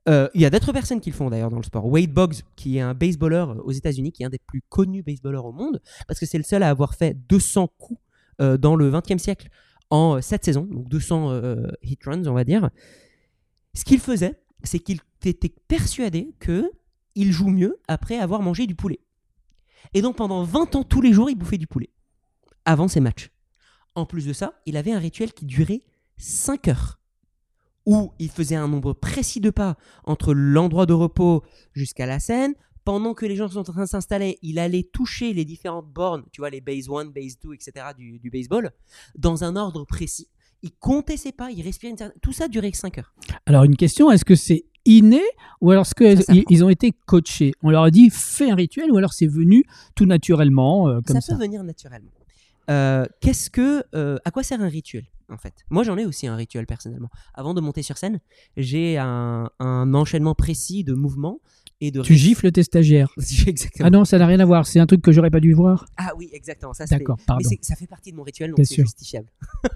Euh, 0.10 0.28
Il 0.34 0.42
y 0.42 0.46
a 0.46 0.50
d'autres 0.50 0.74
personnes 0.74 1.00
qui 1.00 1.12
le 1.12 1.16
font 1.16 1.30
d'ailleurs 1.30 1.50
dans 1.50 1.58
le 1.58 1.64
sport. 1.64 1.86
Wade 1.86 2.12
Boggs, 2.12 2.42
qui 2.56 2.78
est 2.78 2.82
un 2.82 2.94
baseballeur 2.94 3.56
aux 3.66 3.72
États-Unis, 3.72 4.12
qui 4.12 4.24
est 4.24 4.26
un 4.26 4.30
des 4.30 4.40
plus 4.40 4.62
connus 4.68 5.04
baseballeurs 5.04 5.46
au 5.46 5.52
monde, 5.52 5.82
parce 6.08 6.20
que 6.20 6.26
c'est 6.26 6.38
le 6.38 6.44
seul 6.44 6.64
à 6.64 6.70
avoir 6.70 6.96
fait 6.96 7.16
200 7.30 7.70
coups 7.78 8.02
euh, 8.42 8.58
dans 8.58 8.76
le 8.76 8.90
20e 8.90 9.20
siècle 9.20 9.50
en 9.92 10.22
7 10.22 10.46
saisons, 10.46 10.68
donc 10.70 10.88
200 10.90 11.32
euh, 11.32 11.68
hit 11.84 12.04
runs, 12.04 12.26
on 12.28 12.34
va 12.34 12.44
dire. 12.44 12.70
Ce 13.74 13.84
qu'il 13.86 14.00
faisait, 14.00 14.40
c'est 14.64 14.80
qu'il 14.80 15.00
était 15.24 15.54
persuadé 15.68 16.34
que 16.40 16.72
il 17.16 17.32
joue 17.32 17.50
mieux 17.50 17.80
après 17.88 18.18
avoir 18.18 18.42
mangé 18.42 18.66
du 18.66 18.76
poulet. 18.76 19.00
Et 19.94 20.02
donc 20.02 20.16
pendant 20.16 20.44
20 20.44 20.76
ans, 20.76 20.84
tous 20.84 21.02
les 21.02 21.14
jours, 21.14 21.30
il 21.30 21.36
bouffait 21.36 21.58
du 21.58 21.68
poulet 21.68 21.90
avant 22.66 22.88
ses 22.88 23.00
matchs. 23.00 23.32
En 23.96 24.06
plus 24.06 24.26
de 24.26 24.34
ça, 24.34 24.54
il 24.66 24.78
avait 24.78 24.92
un 24.92 25.00
rituel 25.00 25.34
qui 25.34 25.46
durait 25.46 25.82
5 26.18 26.68
heures 26.68 26.99
où 27.86 28.12
il 28.20 28.30
faisait 28.30 28.56
un 28.56 28.68
nombre 28.68 28.94
précis 28.94 29.40
de 29.40 29.50
pas 29.50 29.78
entre 30.04 30.34
l'endroit 30.34 30.86
de 30.86 30.94
repos 30.94 31.44
jusqu'à 31.74 32.06
la 32.06 32.20
scène. 32.20 32.54
Pendant 32.86 33.14
que 33.14 33.26
les 33.26 33.36
gens 33.36 33.50
sont 33.50 33.60
en 33.60 33.64
train 33.64 33.84
de 33.84 33.90
s'installer, 33.90 34.40
il 34.42 34.58
allait 34.58 34.84
toucher 34.84 35.34
les 35.34 35.46
différentes 35.46 35.88
bornes, 35.88 36.24
tu 36.31 36.42
vois, 36.42 36.50
les 36.50 36.62
base 36.62 36.90
1, 36.90 37.06
base 37.06 37.38
2, 37.40 37.54
etc. 37.54 37.88
du, 37.96 38.20
du 38.20 38.30
baseball, 38.30 38.72
dans 39.16 39.44
un 39.44 39.56
ordre 39.56 39.86
précis. 39.86 40.28
Il 40.64 40.72
comptait 40.72 41.18
ses 41.18 41.31
pas, 41.31 41.52
il 41.52 41.62
respirait 41.62 41.92
une 41.92 41.98
certaine... 41.98 42.20
Tout 42.22 42.34
ça 42.34 42.48
durait 42.48 42.72
5 42.74 42.98
heures. 42.98 43.14
Alors, 43.46 43.64
une 43.64 43.76
question 43.76 44.12
est-ce 44.12 44.25
que 44.25 44.36
c'est 44.36 44.66
inné 44.86 45.22
ou 45.62 45.72
alors 45.72 45.86
est-ce 45.86 45.96
qu'ils 45.96 46.24
s'apprend. 46.24 46.44
ils 46.50 46.64
ont 46.64 46.70
été 46.70 46.92
coachés? 47.06 47.54
On 47.62 47.70
leur 47.70 47.84
a 47.84 47.92
dit 47.92 48.10
fais 48.10 48.50
un 48.50 48.56
rituel 48.56 48.92
ou 48.92 48.98
alors 48.98 49.14
c'est 49.14 49.28
venu 49.28 49.64
tout 49.96 50.06
naturellement 50.06 50.88
euh, 50.88 51.02
comme 51.02 51.16
ça, 51.16 51.22
ça, 51.22 51.34
peut 51.34 51.42
venir 51.42 51.64
naturellement. 51.64 52.12
Euh, 52.70 53.06
Qu'est-ce 53.22 53.50
que, 53.50 53.84
euh, 53.96 54.18
à 54.25 54.32
quoi 54.32 54.44
sert 54.44 54.62
un 54.62 54.68
rituel? 54.68 55.06
En 55.31 55.38
fait 55.38 55.54
Moi, 55.70 55.84
j'en 55.84 55.98
ai 55.98 56.06
aussi 56.06 56.28
un 56.28 56.36
rituel 56.36 56.66
personnellement. 56.66 57.10
Avant 57.34 57.54
de 57.54 57.62
monter 57.62 57.84
sur 57.84 57.98
scène, 57.98 58.20
j'ai 58.58 58.98
un, 58.98 59.50
un 59.60 59.94
enchaînement 59.94 60.36
précis 60.36 60.84
de 60.84 60.94
mouvements 60.94 61.40
et 61.81 61.92
de. 61.92 62.02
Tu 62.02 62.16
gifles 62.16 62.52
tes 62.52 62.64
stagiaires. 62.64 63.14
Exactement. 63.48 63.88
Ah 63.88 63.90
non, 63.90 64.06
ça 64.06 64.18
n'a 64.18 64.28
rien 64.28 64.40
à 64.40 64.46
voir. 64.46 64.68
C'est 64.68 64.80
un 64.80 64.86
truc 64.86 65.02
que 65.02 65.12
j'aurais 65.12 65.30
pas 65.31 65.40
dû 65.40 65.54
voir. 65.54 65.86
Ah 65.98 66.12
oui, 66.18 66.30
exactement. 66.34 66.74
Ça, 66.74 66.86
D'accord, 66.86 67.18
pardon. 67.26 67.50
ça 67.62 67.76
fait 67.76 67.88
partie 67.88 68.12
de 68.12 68.18
mon 68.18 68.24
rituel, 68.24 68.52
donc 68.52 68.66
c'est 68.66 68.76
justifiable. 68.76 69.30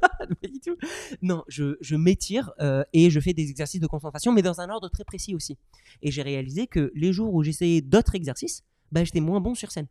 Non, 1.22 1.44
je, 1.48 1.76
je 1.82 1.96
m'étire 1.96 2.52
euh, 2.60 2.84
et 2.94 3.10
je 3.10 3.20
fais 3.20 3.34
des 3.34 3.50
exercices 3.50 3.82
de 3.82 3.88
concentration, 3.88 4.32
mais 4.32 4.42
dans 4.42 4.62
un 4.62 4.70
ordre 4.70 4.90
très 4.90 5.04
précis 5.04 5.36
aussi. 5.36 5.58
Et 6.02 6.12
j'ai 6.12 6.22
réalisé 6.22 6.68
que 6.68 6.92
les 6.96 7.14
jours 7.14 7.34
où 7.34 7.44
j'essayais 7.44 7.82
d'autres 7.82 8.16
exercices, 8.16 8.64
bah, 8.92 9.04
j'étais 9.04 9.20
moins 9.20 9.42
bon 9.42 9.56
sur 9.56 9.72
scène. 9.72 9.88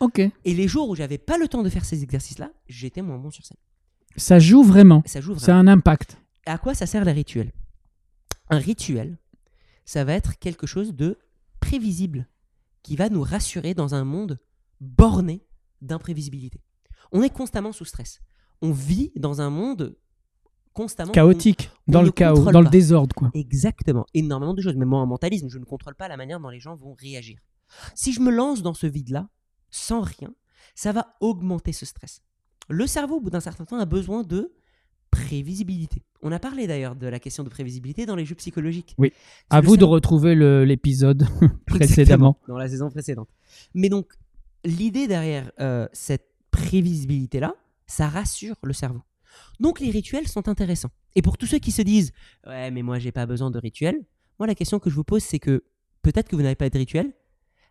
Ok. 0.00 0.18
Et 0.18 0.54
les 0.54 0.68
jours 0.68 0.88
où 0.88 0.94
j'avais 0.96 1.18
pas 1.18 1.38
le 1.38 1.48
temps 1.48 1.62
de 1.62 1.68
faire 1.68 1.84
ces 1.84 2.02
exercices-là, 2.02 2.50
j'étais 2.68 3.02
moins 3.02 3.18
bon 3.18 3.30
sur 3.30 3.44
scène. 3.44 3.58
Ça 4.16 4.38
joue 4.38 4.62
vraiment. 4.62 5.02
Ça 5.06 5.20
joue 5.20 5.38
Ça 5.38 5.52
a 5.52 5.54
vraiment. 5.56 5.70
un 5.70 5.74
impact. 5.74 6.18
À 6.46 6.58
quoi 6.58 6.74
ça 6.74 6.86
sert 6.86 7.04
les 7.04 7.12
rituels? 7.12 7.52
Un 8.48 8.58
rituel, 8.58 9.18
ça 9.84 10.04
va 10.04 10.14
être 10.14 10.38
quelque 10.38 10.66
chose 10.66 10.94
de 10.94 11.18
prévisible 11.60 12.28
qui 12.82 12.96
va 12.96 13.08
nous 13.08 13.22
rassurer 13.22 13.74
dans 13.74 13.94
un 13.94 14.04
monde 14.04 14.38
borné 14.80 15.46
d'imprévisibilité. 15.82 16.60
On 17.12 17.22
est 17.22 17.30
constamment 17.30 17.72
sous 17.72 17.84
stress. 17.84 18.20
On 18.62 18.72
vit 18.72 19.12
dans 19.16 19.40
un 19.40 19.50
monde 19.50 19.96
constamment 20.72 21.12
Chaotique, 21.12 21.70
on 21.88 21.92
dans 21.92 22.02
le 22.02 22.10
chaos, 22.10 22.50
dans 22.50 22.60
le 22.60 22.68
désordre, 22.68 23.14
quoi. 23.14 23.30
Exactement. 23.34 24.06
Énormément 24.14 24.54
de 24.54 24.62
choses. 24.62 24.76
Mais 24.76 24.84
moi, 24.84 25.00
en 25.00 25.06
mentalisme, 25.06 25.48
je 25.48 25.58
ne 25.58 25.64
contrôle 25.64 25.94
pas 25.94 26.08
la 26.08 26.16
manière 26.16 26.40
dont 26.40 26.48
les 26.48 26.60
gens 26.60 26.76
vont 26.76 26.94
réagir. 26.94 27.38
Si 27.94 28.12
je 28.12 28.20
me 28.20 28.30
lance 28.30 28.62
dans 28.62 28.74
ce 28.74 28.86
vide-là, 28.86 29.28
sans 29.70 30.00
rien, 30.00 30.34
ça 30.74 30.92
va 30.92 31.14
augmenter 31.20 31.72
ce 31.72 31.86
stress. 31.86 32.22
Le 32.68 32.86
cerveau, 32.86 33.16
au 33.16 33.20
bout 33.20 33.30
d'un 33.30 33.40
certain 33.40 33.64
temps, 33.64 33.78
a 33.78 33.86
besoin 33.86 34.22
de 34.22 34.52
prévisibilité. 35.10 36.02
On 36.22 36.30
a 36.32 36.38
parlé 36.38 36.66
d'ailleurs 36.66 36.94
de 36.94 37.06
la 37.06 37.18
question 37.18 37.42
de 37.42 37.48
prévisibilité 37.48 38.06
dans 38.06 38.14
les 38.14 38.24
jeux 38.24 38.34
psychologiques. 38.34 38.94
Oui. 38.98 39.12
À 39.48 39.60
vous 39.60 39.76
de 39.76 39.84
retrouver 39.84 40.34
l'épisode 40.64 41.26
précédemment. 41.66 42.36
dans 42.46 42.58
la 42.58 42.68
saison 42.68 42.90
précédente. 42.90 43.28
Mais 43.74 43.88
donc, 43.88 44.12
l'idée 44.64 45.08
derrière 45.08 45.50
euh, 45.60 45.88
cette 45.92 46.26
prévisibilité-là, 46.50 47.54
ça 47.86 48.08
rassure 48.08 48.56
le 48.62 48.72
cerveau. 48.72 49.00
Donc, 49.58 49.80
les 49.80 49.90
rituels 49.90 50.28
sont 50.28 50.48
intéressants. 50.48 50.90
Et 51.16 51.22
pour 51.22 51.38
tous 51.38 51.46
ceux 51.46 51.58
qui 51.58 51.72
se 51.72 51.82
disent 51.82 52.12
Ouais, 52.46 52.70
mais 52.70 52.82
moi, 52.82 52.98
j'ai 52.98 53.12
pas 53.12 53.26
besoin 53.26 53.50
de 53.50 53.58
rituels, 53.58 54.00
moi, 54.38 54.46
la 54.46 54.54
question 54.54 54.78
que 54.78 54.88
je 54.88 54.94
vous 54.94 55.04
pose, 55.04 55.22
c'est 55.22 55.38
que 55.38 55.64
peut-être 56.02 56.28
que 56.28 56.36
vous 56.36 56.42
n'avez 56.42 56.54
pas 56.54 56.70
de 56.70 56.78
rituel, 56.78 57.12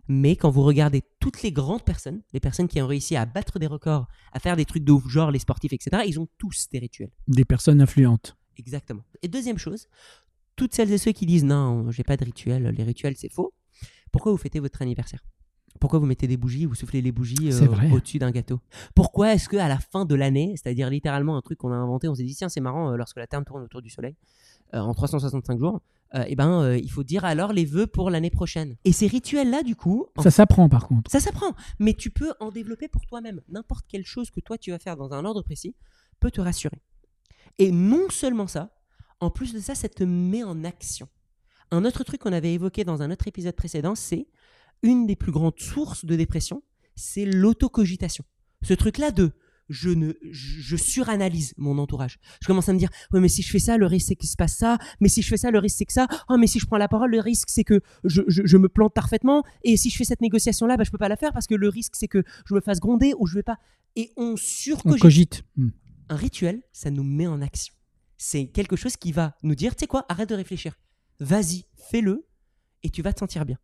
mais 0.10 0.36
quand 0.36 0.50
vous 0.50 0.64
regardez 0.64 1.04
toutes 1.20 1.44
les 1.44 1.52
grandes 1.52 1.86
personnes, 1.86 2.24
les 2.34 2.40
personnes 2.40 2.68
qui 2.68 2.82
ont 2.82 2.88
réussi 2.88 3.16
à 3.16 3.26
battre 3.26 3.60
des 3.60 3.68
records, 3.68 4.08
à 4.34 4.40
faire 4.40 4.56
des 4.56 4.66
trucs 4.66 4.84
de 4.84 4.92
ouf, 4.92 5.08
genre 5.08 5.30
les 5.30 5.40
sportifs, 5.40 5.72
etc., 5.72 6.04
ils 6.08 6.20
ont 6.20 6.28
tous 6.40 6.68
des 6.72 6.80
rituels. 6.80 7.12
Des 7.28 7.46
personnes 7.46 7.80
influentes. 7.80 8.36
Exactement. 8.58 9.04
Et 9.22 9.28
deuxième 9.28 9.60
chose, 9.60 9.88
toutes 10.56 10.74
celles 10.74 10.92
et 10.92 10.98
ceux 10.98 11.12
qui 11.12 11.28
disent 11.28 11.46
non, 11.46 11.92
j'ai 11.92 12.04
pas 12.04 12.18
de 12.18 12.26
rituel, 12.26 12.64
les 12.76 12.84
rituels 12.84 13.16
c'est 13.16 13.32
faux. 13.32 13.54
Pourquoi 14.12 14.32
vous 14.32 14.40
fêtez 14.40 14.60
votre 14.60 14.82
anniversaire? 14.82 15.24
Pourquoi 15.80 16.00
vous 16.00 16.08
mettez 16.08 16.28
des 16.28 16.38
bougies, 16.38 16.66
vous 16.66 16.76
soufflez 16.76 17.02
les 17.02 17.12
bougies 17.12 17.52
euh, 17.54 17.92
au-dessus 17.94 18.18
d'un 18.18 18.32
gâteau? 18.32 18.60
Pourquoi 18.96 19.34
est-ce 19.36 19.48
que 19.48 19.58
à 19.58 19.68
la 19.68 19.78
fin 19.78 20.06
de 20.06 20.16
l'année, 20.16 20.56
c'est-à-dire 20.58 20.90
littéralement 20.90 21.38
un 21.38 21.42
truc 21.42 21.60
qu'on 21.60 21.72
a 21.72 21.76
inventé, 21.76 22.08
on 22.08 22.16
s'est 22.16 22.24
dit 22.24 22.36
tiens 22.36 22.50
c'est 22.50 22.60
marrant 22.60 22.92
euh, 22.92 22.98
lorsque 22.98 23.18
la 23.18 23.28
Terre 23.28 23.44
tourne 23.46 23.64
autour 23.64 23.84
du 23.84 23.90
Soleil 23.92 24.16
en 24.74 24.94
365 24.94 25.60
jours, 25.60 25.82
euh, 26.16 26.24
eh 26.28 26.36
ben 26.36 26.64
euh, 26.64 26.78
il 26.78 26.90
faut 26.90 27.04
dire 27.04 27.24
alors 27.24 27.54
les 27.54 27.66
vœux 27.66 27.86
pour 27.86 28.10
l'année 28.10 28.32
prochaine. 28.32 28.76
Et 28.84 28.92
ces 28.92 29.08
rituels 29.08 29.50
là 29.50 29.62
du 29.62 29.76
coup, 29.76 30.08
en 30.16 30.24
Ça 30.24 30.32
s'apprend 30.32 30.68
par 30.68 30.88
contre. 30.88 31.12
ça 31.12 31.20
s'apprend, 31.20 31.54
mais 31.78 31.94
tu 31.94 32.10
peux 32.10 32.34
en 32.40 32.50
développer 32.50 32.88
pour 32.88 33.06
toi-même. 33.06 33.42
N'importe 33.48 33.86
quelle 33.88 34.06
chose 34.06 34.32
que 34.32 34.40
toi 34.40 34.58
tu 34.58 34.72
vas 34.72 34.80
faire 34.80 34.98
dans 34.98 35.14
un 35.14 35.24
ordre 35.24 35.44
précis 35.44 35.76
peut 36.20 36.32
te 36.32 36.42
rassurer. 36.42 36.82
Et 37.60 37.72
non 37.72 38.10
seulement 38.10 38.48
ça, 38.48 38.74
en 39.20 39.30
plus 39.30 39.54
de 39.54 39.60
ça, 39.60 39.76
ça 39.76 39.88
te 39.88 40.04
met 40.04 40.44
en 40.44 40.64
action. 40.64 41.08
Un 41.72 41.86
autre 41.86 42.04
truc 42.04 42.22
qu'on 42.22 42.34
avait 42.34 42.54
évoqué 42.54 42.84
dans 42.84 43.04
un 43.04 43.12
autre 43.12 43.28
épisode 43.28 43.56
précédent, 43.56 43.94
c'est 43.94 44.28
une 44.82 45.06
des 45.06 45.16
plus 45.16 45.32
grandes 45.32 45.60
sources 45.60 46.06
de 46.06 46.16
dépression, 46.16 46.64
c'est 46.96 47.26
l'autocogitation. 47.26 48.24
Ce 48.64 48.74
truc-là 48.74 49.12
de 49.12 49.32
je 49.70 49.90
ne 49.90 50.14
je, 50.32 50.62
je 50.62 50.76
suranalyse 50.76 51.54
mon 51.58 51.78
entourage. 51.78 52.18
Je 52.42 52.48
commence 52.48 52.70
à 52.70 52.74
me 52.74 52.80
dire 52.80 52.90
ouais 53.14 53.20
mais 53.20 53.30
si 53.30 53.42
je 53.42 53.50
fais 53.50 53.60
ça 53.60 53.78
le 53.78 53.86
risque 53.86 54.08
c'est 54.10 54.16
qu'il 54.16 54.30
se 54.30 54.36
passe 54.36 54.56
ça, 54.56 54.78
mais 55.00 55.10
si 55.10 55.22
je 55.22 55.28
fais 55.28 55.38
ça 55.38 55.52
le 55.52 55.60
risque 55.60 55.78
c'est 55.78 55.86
que 55.86 55.94
ça. 55.94 56.08
Oh 56.30 56.38
mais 56.38 56.48
si 56.48 56.60
je 56.60 56.66
prends 56.66 56.78
la 56.78 56.88
parole 56.88 57.12
le 57.12 57.20
risque 57.20 57.50
c'est 57.50 57.64
que 57.64 57.82
je, 58.04 58.22
je, 58.28 58.42
je 58.46 58.58
me 58.58 58.70
plante 58.70 58.94
parfaitement 58.94 59.44
et 59.64 59.78
si 59.78 59.90
je 59.90 59.98
fais 59.98 60.06
cette 60.06 60.22
négociation 60.22 60.66
là 60.66 60.78
bah 60.78 60.84
je 60.84 60.92
peux 60.92 60.98
pas 60.98 61.10
la 61.10 61.18
faire 61.18 61.34
parce 61.34 61.48
que 61.48 61.56
le 61.56 61.70
risque 61.70 61.96
c'est 61.96 62.08
que 62.08 62.24
je 62.46 62.54
me 62.54 62.62
fasse 62.62 62.80
gronder 62.80 63.14
ou 63.18 63.28
je 63.28 63.36
vais 63.36 63.44
pas 63.44 63.58
et 63.96 64.12
on 64.18 64.36
surcogite. 64.38 65.02
cogite. 65.02 65.44
Hmm. 65.56 65.70
Un 66.10 66.16
rituel, 66.16 66.62
ça 66.72 66.90
nous 66.90 67.04
met 67.04 67.28
en 67.28 67.42
action. 67.42 67.74
C'est 68.18 68.48
quelque 68.48 68.76
chose 68.76 68.98
qui 68.98 69.12
va 69.12 69.36
nous 69.44 69.56
dire, 69.56 69.76
tu 69.76 69.82
sais 69.82 69.88
quoi, 69.88 70.06
arrête 70.10 70.30
de 70.30 70.36
réfléchir. 70.36 70.74
Vas-y, 71.20 71.66
fais-le 71.92 72.28
et 72.84 72.90
tu 72.90 73.02
vas 73.02 73.14
te 73.14 73.20
sentir 73.20 73.46
bien. 73.46 73.58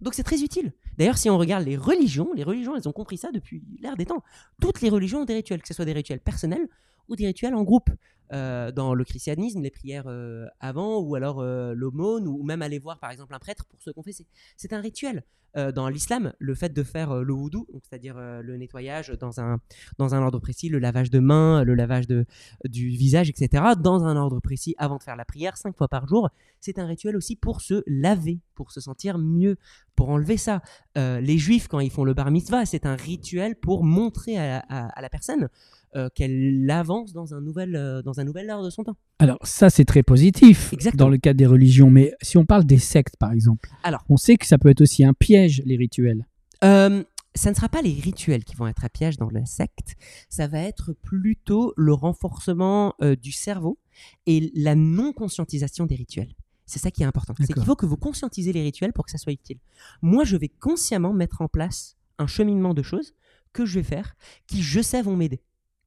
Donc 0.00 0.14
c'est 0.14 0.22
très 0.22 0.42
utile. 0.42 0.72
D'ailleurs, 0.98 1.18
si 1.18 1.30
on 1.30 1.38
regarde 1.38 1.64
les 1.64 1.76
religions, 1.76 2.30
les 2.34 2.44
religions, 2.44 2.76
elles 2.76 2.88
ont 2.88 2.92
compris 2.92 3.16
ça 3.16 3.30
depuis 3.32 3.62
l'ère 3.80 3.96
des 3.96 4.06
temps. 4.06 4.22
Toutes 4.60 4.80
les 4.80 4.88
religions 4.88 5.22
ont 5.22 5.24
des 5.24 5.34
rituels, 5.34 5.62
que 5.62 5.68
ce 5.68 5.74
soit 5.74 5.84
des 5.84 5.92
rituels 5.92 6.20
personnels 6.20 6.68
ou 7.10 7.16
des 7.16 7.26
rituels 7.26 7.54
en 7.54 7.64
groupe. 7.64 7.90
euh, 8.32 8.70
dans 8.72 8.94
le 8.94 9.04
christianisme, 9.04 9.60
les 9.60 9.70
prières 9.70 10.06
euh, 10.06 10.46
avant, 10.60 11.00
ou 11.00 11.14
alors 11.14 11.40
euh, 11.40 11.74
l'aumône, 11.74 12.28
ou 12.28 12.42
même 12.42 12.62
aller 12.62 12.78
voir 12.78 12.98
par 12.98 13.10
exemple 13.10 13.34
un 13.34 13.38
prêtre 13.38 13.64
pour 13.66 13.82
se 13.82 13.90
confesser. 13.90 14.26
C'est 14.56 14.72
un 14.72 14.80
rituel. 14.80 15.24
Euh, 15.56 15.72
dans 15.72 15.88
l'islam, 15.88 16.32
le 16.38 16.54
fait 16.54 16.72
de 16.72 16.84
faire 16.84 17.12
le 17.12 17.32
wudu, 17.32 17.58
c'est-à-dire 17.82 18.16
le 18.16 18.56
nettoyage 18.56 19.10
dans 19.18 19.40
un, 19.40 19.58
dans 19.98 20.14
un 20.14 20.22
ordre 20.22 20.38
précis, 20.38 20.68
le 20.68 20.78
lavage 20.78 21.10
de 21.10 21.18
mains, 21.18 21.64
le 21.64 21.74
lavage 21.74 22.06
de, 22.06 22.24
du 22.68 22.86
visage, 22.90 23.28
etc., 23.28 23.64
dans 23.76 24.04
un 24.04 24.16
ordre 24.16 24.38
précis 24.38 24.76
avant 24.78 24.98
de 24.98 25.02
faire 25.02 25.16
la 25.16 25.24
prière, 25.24 25.56
cinq 25.56 25.76
fois 25.76 25.88
par 25.88 26.06
jour, 26.06 26.30
c'est 26.60 26.78
un 26.78 26.86
rituel 26.86 27.16
aussi 27.16 27.34
pour 27.34 27.62
se 27.62 27.82
laver, 27.88 28.38
pour 28.54 28.70
se 28.70 28.80
sentir 28.80 29.18
mieux, 29.18 29.56
pour 29.96 30.10
enlever 30.10 30.36
ça. 30.36 30.62
Les 30.94 31.36
juifs, 31.36 31.66
quand 31.66 31.80
ils 31.80 31.90
font 31.90 32.04
le 32.04 32.14
bar 32.14 32.30
mitzvah, 32.30 32.64
c'est 32.64 32.86
un 32.86 32.94
rituel 32.94 33.56
pour 33.56 33.82
montrer 33.82 34.38
à 34.38 35.00
la 35.00 35.08
personne 35.08 35.48
euh, 35.96 36.08
qu'elle 36.14 36.70
avance 36.70 37.12
dans 37.12 37.34
un, 37.34 37.40
nouvel, 37.40 37.76
euh, 37.76 38.02
dans 38.02 38.20
un 38.20 38.24
nouvel 38.24 38.48
art 38.50 38.62
de 38.62 38.70
son 38.70 38.84
temps. 38.84 38.96
Alors 39.18 39.38
ça, 39.42 39.70
c'est 39.70 39.84
très 39.84 40.02
positif 40.02 40.72
Exactement. 40.72 41.04
dans 41.04 41.08
le 41.08 41.18
cadre 41.18 41.36
des 41.36 41.46
religions. 41.46 41.90
Mais 41.90 42.14
si 42.22 42.38
on 42.38 42.46
parle 42.46 42.64
des 42.64 42.78
sectes, 42.78 43.16
par 43.16 43.32
exemple, 43.32 43.70
Alors. 43.82 44.04
on 44.08 44.16
sait 44.16 44.36
que 44.36 44.46
ça 44.46 44.58
peut 44.58 44.68
être 44.68 44.80
aussi 44.80 45.04
un 45.04 45.12
piège, 45.12 45.62
les 45.64 45.76
rituels. 45.76 46.26
Euh, 46.64 47.02
ça 47.34 47.50
ne 47.50 47.54
sera 47.54 47.68
pas 47.68 47.82
les 47.82 47.92
rituels 47.92 48.44
qui 48.44 48.56
vont 48.56 48.66
être 48.66 48.84
à 48.84 48.88
piège 48.88 49.16
dans 49.16 49.30
la 49.30 49.44
secte, 49.46 49.96
ça 50.28 50.48
va 50.48 50.60
être 50.60 50.92
plutôt 50.92 51.72
le 51.76 51.92
renforcement 51.92 52.94
euh, 53.02 53.16
du 53.16 53.32
cerveau 53.32 53.78
et 54.26 54.50
la 54.54 54.74
non-conscientisation 54.74 55.86
des 55.86 55.94
rituels. 55.94 56.34
C'est 56.66 56.78
ça 56.78 56.90
qui 56.90 57.02
est 57.02 57.06
important. 57.06 57.34
C'est 57.40 57.52
qu'il 57.52 57.64
faut 57.64 57.76
que 57.76 57.86
vous 57.86 57.96
conscientisez 57.96 58.52
les 58.52 58.62
rituels 58.62 58.92
pour 58.92 59.04
que 59.04 59.10
ça 59.10 59.18
soit 59.18 59.32
utile. 59.32 59.58
Moi, 60.02 60.24
je 60.24 60.36
vais 60.36 60.48
consciemment 60.48 61.12
mettre 61.12 61.42
en 61.42 61.48
place 61.48 61.96
un 62.18 62.28
cheminement 62.28 62.74
de 62.74 62.82
choses 62.82 63.14
que 63.52 63.66
je 63.66 63.80
vais 63.80 63.84
faire 63.84 64.14
qui, 64.46 64.62
je 64.62 64.80
sais, 64.80 65.02
vont 65.02 65.16
m'aider. 65.16 65.42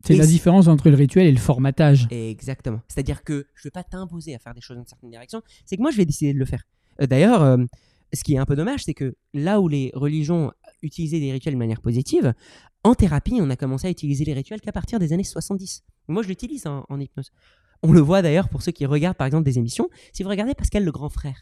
C'est 0.05 0.15
la 0.15 0.25
différence 0.25 0.67
entre 0.67 0.89
le 0.89 0.95
rituel 0.95 1.27
et 1.27 1.31
le 1.31 1.37
formatage. 1.39 2.07
Exactement. 2.11 2.81
C'est-à-dire 2.87 3.23
que 3.23 3.45
je 3.55 3.61
ne 3.61 3.63
vais 3.65 3.71
pas 3.71 3.83
t'imposer 3.83 4.35
à 4.35 4.39
faire 4.39 4.53
des 4.53 4.61
choses 4.61 4.75
dans 4.75 4.83
une 4.83 4.87
certaine 4.87 5.09
direction, 5.09 5.41
c'est 5.65 5.77
que 5.77 5.81
moi 5.81 5.91
je 5.91 5.97
vais 5.97 6.05
décider 6.05 6.33
de 6.33 6.39
le 6.39 6.45
faire. 6.45 6.63
Euh, 7.01 7.07
D'ailleurs, 7.07 7.41
euh, 7.41 7.57
ce 8.13 8.23
qui 8.23 8.33
est 8.35 8.37
un 8.37 8.45
peu 8.45 8.55
dommage, 8.55 8.83
c'est 8.83 8.93
que 8.93 9.15
là 9.33 9.61
où 9.61 9.67
les 9.67 9.91
religions 9.93 10.51
utilisaient 10.81 11.19
des 11.19 11.31
rituels 11.31 11.53
de 11.53 11.59
manière 11.59 11.81
positive, 11.81 12.33
en 12.83 12.95
thérapie, 12.95 13.39
on 13.41 13.49
a 13.49 13.55
commencé 13.55 13.87
à 13.87 13.89
utiliser 13.89 14.25
les 14.25 14.33
rituels 14.33 14.59
qu'à 14.61 14.73
partir 14.73 14.99
des 14.99 15.13
années 15.13 15.23
70. 15.23 15.83
Moi, 16.09 16.21
je 16.21 16.27
l'utilise 16.27 16.67
en, 16.67 16.85
en 16.89 16.99
hypnose. 16.99 17.31
On 17.81 17.91
le 17.93 18.01
voit 18.01 18.21
d'ailleurs 18.21 18.49
pour 18.49 18.61
ceux 18.61 18.71
qui 18.73 18.85
regardent 18.85 19.17
par 19.17 19.27
exemple 19.27 19.45
des 19.45 19.57
émissions. 19.57 19.89
Si 20.11 20.21
vous 20.23 20.29
regardez 20.29 20.53
Pascal 20.53 20.83
le 20.83 20.91
grand 20.91 21.09
frère, 21.09 21.37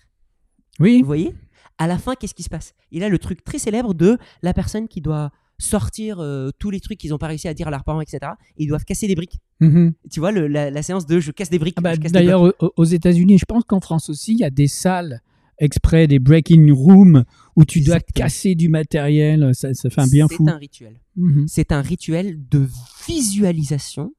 Oui, 0.80 1.02
vous 1.02 1.08
voyez? 1.08 1.34
À 1.78 1.88
la 1.88 1.98
fin, 1.98 2.14
qu'est-ce 2.16 2.36
qui 2.36 2.44
se 2.44 2.50
passe? 2.50 2.74
Il 2.92 3.04
a 3.04 3.10
le 3.10 3.18
truc 3.18 3.44
très 3.44 3.58
célèbre 3.58 3.94
de 3.96 4.18
la 4.44 4.54
personne 4.54 4.88
qui 4.88 5.02
doit 5.02 5.32
sortir 5.62 6.20
euh, 6.20 6.50
tous 6.60 6.70
les 6.72 6.80
trucs 6.80 6.98
qu'ils 6.98 7.12
n'ont 7.12 7.18
pas 7.18 7.28
réussi 7.28 7.48
à 7.48 7.54
dire 7.54 7.68
à 7.68 7.72
leurs 7.72 7.84
parents, 7.84 8.02
etc. 8.02 8.20
Et 8.58 8.64
ils 8.64 8.68
doivent 8.68 8.84
casser 8.86 9.08
des 9.08 9.16
briques. 9.16 9.38
Mhm. 9.60 9.94
Tu 10.10 10.20
vois, 10.20 10.32
le- 10.32 10.48
la, 10.48 10.70
la 10.72 10.82
séance 10.84 11.06
de 11.06 11.20
je 11.20 11.32
casse 11.32 11.50
des 11.50 11.60
briques. 11.60 11.76
Ah 11.78 11.82
bah, 11.82 11.98
casse. 11.98 12.12
D'ailleurs, 12.12 12.42
au- 12.42 12.74
aux 12.76 12.84
États-Unis, 12.84 13.38
je 13.38 13.46
pense 13.46 13.64
qu'en 13.64 13.80
France 13.80 14.10
aussi, 14.10 14.34
il 14.34 14.40
y 14.40 14.44
a 14.44 14.50
des 14.50 14.68
salles 14.68 15.22
exprès, 15.60 16.08
des 16.08 16.18
breaking 16.20 16.72
rooms 16.72 17.24
où 17.56 17.66
tu 17.66 17.82
dois 17.82 18.00
casser 18.00 18.56
du 18.56 18.68
matériel. 18.70 19.52
Ça, 19.54 19.74
ça 19.76 19.90
fait 19.92 20.02
un 20.02 20.08
bien 20.08 20.28
fou. 20.28 20.46
C'est 20.48 20.52
un 20.52 20.58
rituel. 20.58 21.00
Mhm. 21.16 21.46
C'est 21.48 21.72
un 21.72 21.82
rituel 21.82 22.40
de 22.50 22.68
visualisation 23.08 24.14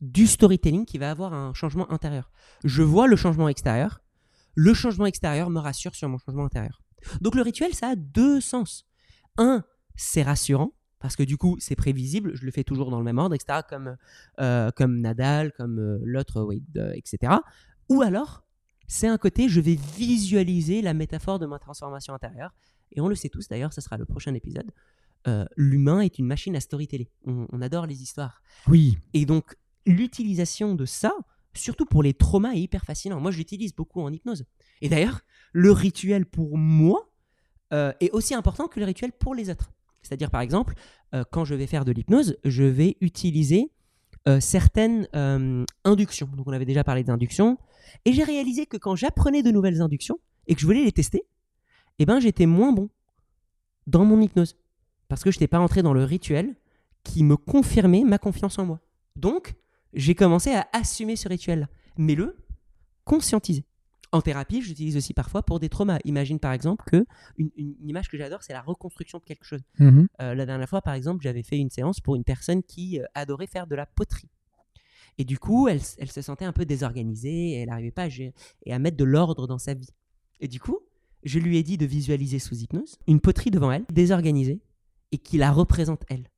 du 0.00 0.26
storytelling 0.26 0.84
qui 0.86 0.96
va 0.98 1.10
avoir 1.10 1.34
un 1.34 1.52
changement 1.54 1.90
intérieur. 1.92 2.30
Je 2.64 2.82
vois 2.82 3.06
le 3.08 3.16
changement 3.16 3.48
extérieur. 3.48 4.00
Le 4.54 4.72
changement 4.74 5.06
extérieur 5.06 5.50
me 5.50 5.58
rassure 5.60 5.94
sur 5.94 6.08
mon 6.08 6.18
changement 6.18 6.44
intérieur. 6.44 6.80
Donc 7.20 7.34
le 7.34 7.42
rituel, 7.42 7.74
ça 7.74 7.88
a 7.88 7.96
deux 7.96 8.40
sens. 8.40 8.86
Un, 9.36 9.62
c'est 9.96 10.22
rassurant 10.22 10.72
parce 11.00 11.16
que 11.16 11.22
du 11.22 11.36
coup, 11.36 11.56
c'est 11.60 11.76
prévisible. 11.76 12.34
Je 12.34 12.44
le 12.44 12.50
fais 12.50 12.64
toujours 12.64 12.90
dans 12.90 12.98
le 12.98 13.04
même 13.04 13.18
ordre, 13.18 13.34
etc. 13.34 13.60
Comme, 13.68 13.96
euh, 14.40 14.70
comme 14.72 15.00
Nadal, 15.00 15.52
comme 15.52 15.78
euh, 15.78 15.98
l'autre, 16.02 16.42
Wade, 16.42 16.62
euh, 16.76 16.92
etc. 16.94 17.34
Ou 17.88 18.02
alors, 18.02 18.44
c'est 18.86 19.06
un 19.06 19.18
côté, 19.18 19.48
je 19.48 19.60
vais 19.60 19.74
visualiser 19.96 20.82
la 20.82 20.94
métaphore 20.94 21.38
de 21.38 21.46
ma 21.46 21.58
transformation 21.58 22.14
intérieure. 22.14 22.52
Et 22.92 23.00
on 23.00 23.08
le 23.08 23.14
sait 23.14 23.28
tous, 23.28 23.48
d'ailleurs, 23.48 23.72
ce 23.72 23.80
sera 23.80 23.96
le 23.96 24.06
prochain 24.06 24.34
épisode. 24.34 24.70
L'humain 25.56 26.00
est 26.00 26.18
une 26.18 26.24
machine 26.24 26.56
à 26.56 26.60
storyteller. 26.60 27.10
On, 27.26 27.46
on 27.52 27.60
adore 27.60 27.84
les 27.84 28.02
histoires. 28.02 28.40
Oui. 28.66 28.96
Et 29.12 29.26
donc, 29.26 29.56
l'utilisation 29.84 30.74
de 30.74 30.86
ça, 30.86 31.12
surtout 31.52 31.84
pour 31.84 32.02
les 32.02 32.14
traumas, 32.14 32.52
est 32.52 32.60
hyper 32.60 32.82
fascinant. 32.86 33.20
Moi, 33.20 33.30
je 33.30 33.36
l'utilise 33.36 33.74
beaucoup 33.74 34.00
en 34.00 34.10
hypnose. 34.10 34.46
Et 34.80 34.88
d'ailleurs, 34.88 35.20
le 35.52 35.70
rituel 35.70 36.24
pour 36.24 36.56
moi 36.56 37.10
est 37.70 38.10
aussi 38.12 38.32
important 38.32 38.68
que 38.68 38.80
le 38.80 38.86
rituel 38.86 39.12
pour 39.12 39.34
les 39.34 39.50
autres. 39.50 39.70
C'est-à-dire, 40.02 40.30
par 40.30 40.40
exemple, 40.40 40.74
euh, 41.14 41.24
quand 41.30 41.44
je 41.44 41.54
vais 41.54 41.66
faire 41.66 41.84
de 41.84 41.92
l'hypnose, 41.92 42.36
je 42.44 42.64
vais 42.64 42.96
utiliser 43.00 43.70
euh, 44.28 44.40
certaines 44.40 45.08
euh, 45.14 45.64
inductions. 45.84 46.28
Donc, 46.36 46.46
on 46.46 46.52
avait 46.52 46.64
déjà 46.64 46.84
parlé 46.84 47.04
d'inductions. 47.04 47.58
Et 48.04 48.12
j'ai 48.12 48.24
réalisé 48.24 48.66
que 48.66 48.76
quand 48.76 48.96
j'apprenais 48.96 49.42
de 49.42 49.50
nouvelles 49.50 49.80
inductions 49.80 50.18
et 50.46 50.54
que 50.54 50.60
je 50.60 50.66
voulais 50.66 50.84
les 50.84 50.92
tester, 50.92 51.24
eh 51.98 52.06
ben, 52.06 52.20
j'étais 52.20 52.46
moins 52.46 52.72
bon 52.72 52.90
dans 53.86 54.04
mon 54.04 54.20
hypnose. 54.20 54.56
Parce 55.08 55.24
que 55.24 55.30
je 55.30 55.36
n'étais 55.36 55.48
pas 55.48 55.58
entré 55.58 55.82
dans 55.82 55.94
le 55.94 56.04
rituel 56.04 56.54
qui 57.02 57.24
me 57.24 57.36
confirmait 57.36 58.04
ma 58.04 58.18
confiance 58.18 58.58
en 58.58 58.66
moi. 58.66 58.80
Donc, 59.16 59.54
j'ai 59.94 60.14
commencé 60.14 60.50
à 60.50 60.68
assumer 60.72 61.16
ce 61.16 61.28
rituel-là, 61.28 61.68
mais 61.96 62.14
le 62.14 62.36
conscientiser. 63.04 63.64
En 64.10 64.22
thérapie, 64.22 64.62
j'utilise 64.62 64.96
aussi 64.96 65.12
parfois 65.12 65.42
pour 65.42 65.60
des 65.60 65.68
traumas. 65.68 65.98
Imagine 66.04 66.38
par 66.38 66.52
exemple 66.52 66.84
que 66.86 67.04
une, 67.36 67.50
image 67.84 68.08
que 68.08 68.16
j'adore, 68.16 68.42
c'est 68.42 68.54
la 68.54 68.62
reconstruction 68.62 69.18
de 69.18 69.24
quelque 69.24 69.44
chose. 69.44 69.60
Mhm. 69.78 70.08
Euh, 70.20 70.34
la 70.34 70.46
dernière 70.46 70.68
fois, 70.68 70.80
par 70.80 70.94
exemple, 70.94 71.22
j'avais 71.22 71.42
fait 71.42 71.58
une 71.58 71.70
séance 71.70 72.00
pour 72.00 72.16
une 72.16 72.24
personne 72.24 72.62
qui 72.62 73.00
euh, 73.00 73.04
adorait 73.14 73.46
faire 73.46 73.66
de 73.66 73.74
la 73.74 73.84
poterie. 73.84 74.30
Et 75.18 75.24
du 75.24 75.38
coup, 75.38 75.68
elle, 75.68 75.80
se 75.80 76.22
sentait 76.22 76.44
un 76.44 76.52
peu 76.52 76.64
désorganisée, 76.64 77.50
et 77.50 77.60
elle 77.60 77.68
n'arrivait 77.68 77.90
pas 77.90 78.04
à, 78.04 78.08
gérer- 78.08 78.34
et 78.64 78.72
à 78.72 78.78
mettre 78.78 78.96
de 78.96 79.04
l'ordre 79.04 79.46
dans 79.46 79.58
sa 79.58 79.74
vie. 79.74 79.90
Et 80.40 80.48
du 80.48 80.60
coup, 80.60 80.78
je 81.24 81.40
lui 81.40 81.58
ai 81.58 81.62
dit 81.64 81.76
de 81.76 81.84
visualiser 81.84 82.38
sous 82.38 82.54
hypnose 82.54 82.96
une 83.08 83.20
poterie 83.20 83.50
devant 83.50 83.72
elle, 83.72 83.84
désorganisée, 83.92 84.62
et 85.10 85.18
qui 85.18 85.36
la 85.36 85.50
représente 85.50 86.04
elle. 86.08 86.30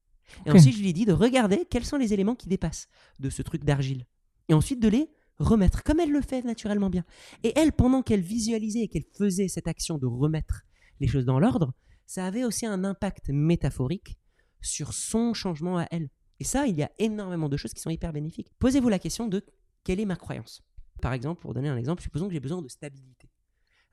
Et 0.47 0.51
ensuite, 0.51 0.75
je 0.75 0.81
lui 0.81 0.89
ai 0.89 0.93
dit 0.93 1.05
de 1.05 1.13
regarder 1.13 1.67
quels 1.69 1.85
sont 1.85 1.99
les 1.99 2.15
éléments 2.15 2.35
qui 2.35 2.49
dépassent 2.49 2.89
de 3.19 3.31
ce 3.31 3.43
truc 3.43 3.65
d'argile. 3.65 4.07
Et 4.49 4.55
ensuite 4.55 4.81
de 4.81 4.89
les 4.89 5.11
remettre, 5.41 5.83
comme 5.83 6.01
elle 6.01 6.13
le 6.13 6.21
fait 6.21 6.45
naturellement 6.45 6.91
bien. 6.91 7.05
Et 7.43 7.53
elle, 7.57 7.73
pendant 7.73 8.03
qu'elle 8.03 8.21
visualisait 8.21 8.83
et 8.83 8.89
qu'elle 8.89 9.07
faisait 9.17 9.49
cette 9.49 9.69
action 9.69 9.99
de 9.99 10.07
remettre 10.07 10.63
les 11.01 11.09
choses 11.09 11.25
dans 11.25 11.39
l'ordre, 11.39 11.73
ça 12.07 12.27
avait 12.27 12.45
aussi 12.45 12.67
un 12.67 12.85
impact 12.85 13.31
métaphorique 13.31 14.19
sur 14.61 14.93
son 14.93 15.35
changement 15.35 15.79
à 15.79 15.87
elle. 15.91 16.09
Et 16.39 16.45
ça, 16.45 16.67
il 16.67 16.77
y 16.77 16.83
a 16.83 16.91
énormément 16.99 17.49
de 17.49 17.57
choses 17.57 17.73
qui 17.73 17.81
sont 17.81 17.91
hyper 17.91 18.13
bénéfiques. 18.13 18.53
Posez-vous 18.59 18.89
la 18.89 18.99
question 18.99 19.27
de 19.29 19.45
quelle 19.85 20.01
est 20.01 20.07
ma 20.07 20.17
croyance? 20.17 20.63
Par 21.01 21.13
exemple, 21.13 21.41
pour 21.41 21.55
donner 21.55 21.69
un 21.69 21.77
exemple, 21.77 22.03
supposons 22.03 22.29
que 22.29 22.35
j'ai 22.35 22.41
besoin 22.41 22.63
de 22.63 22.69
stabilité. 22.69 23.31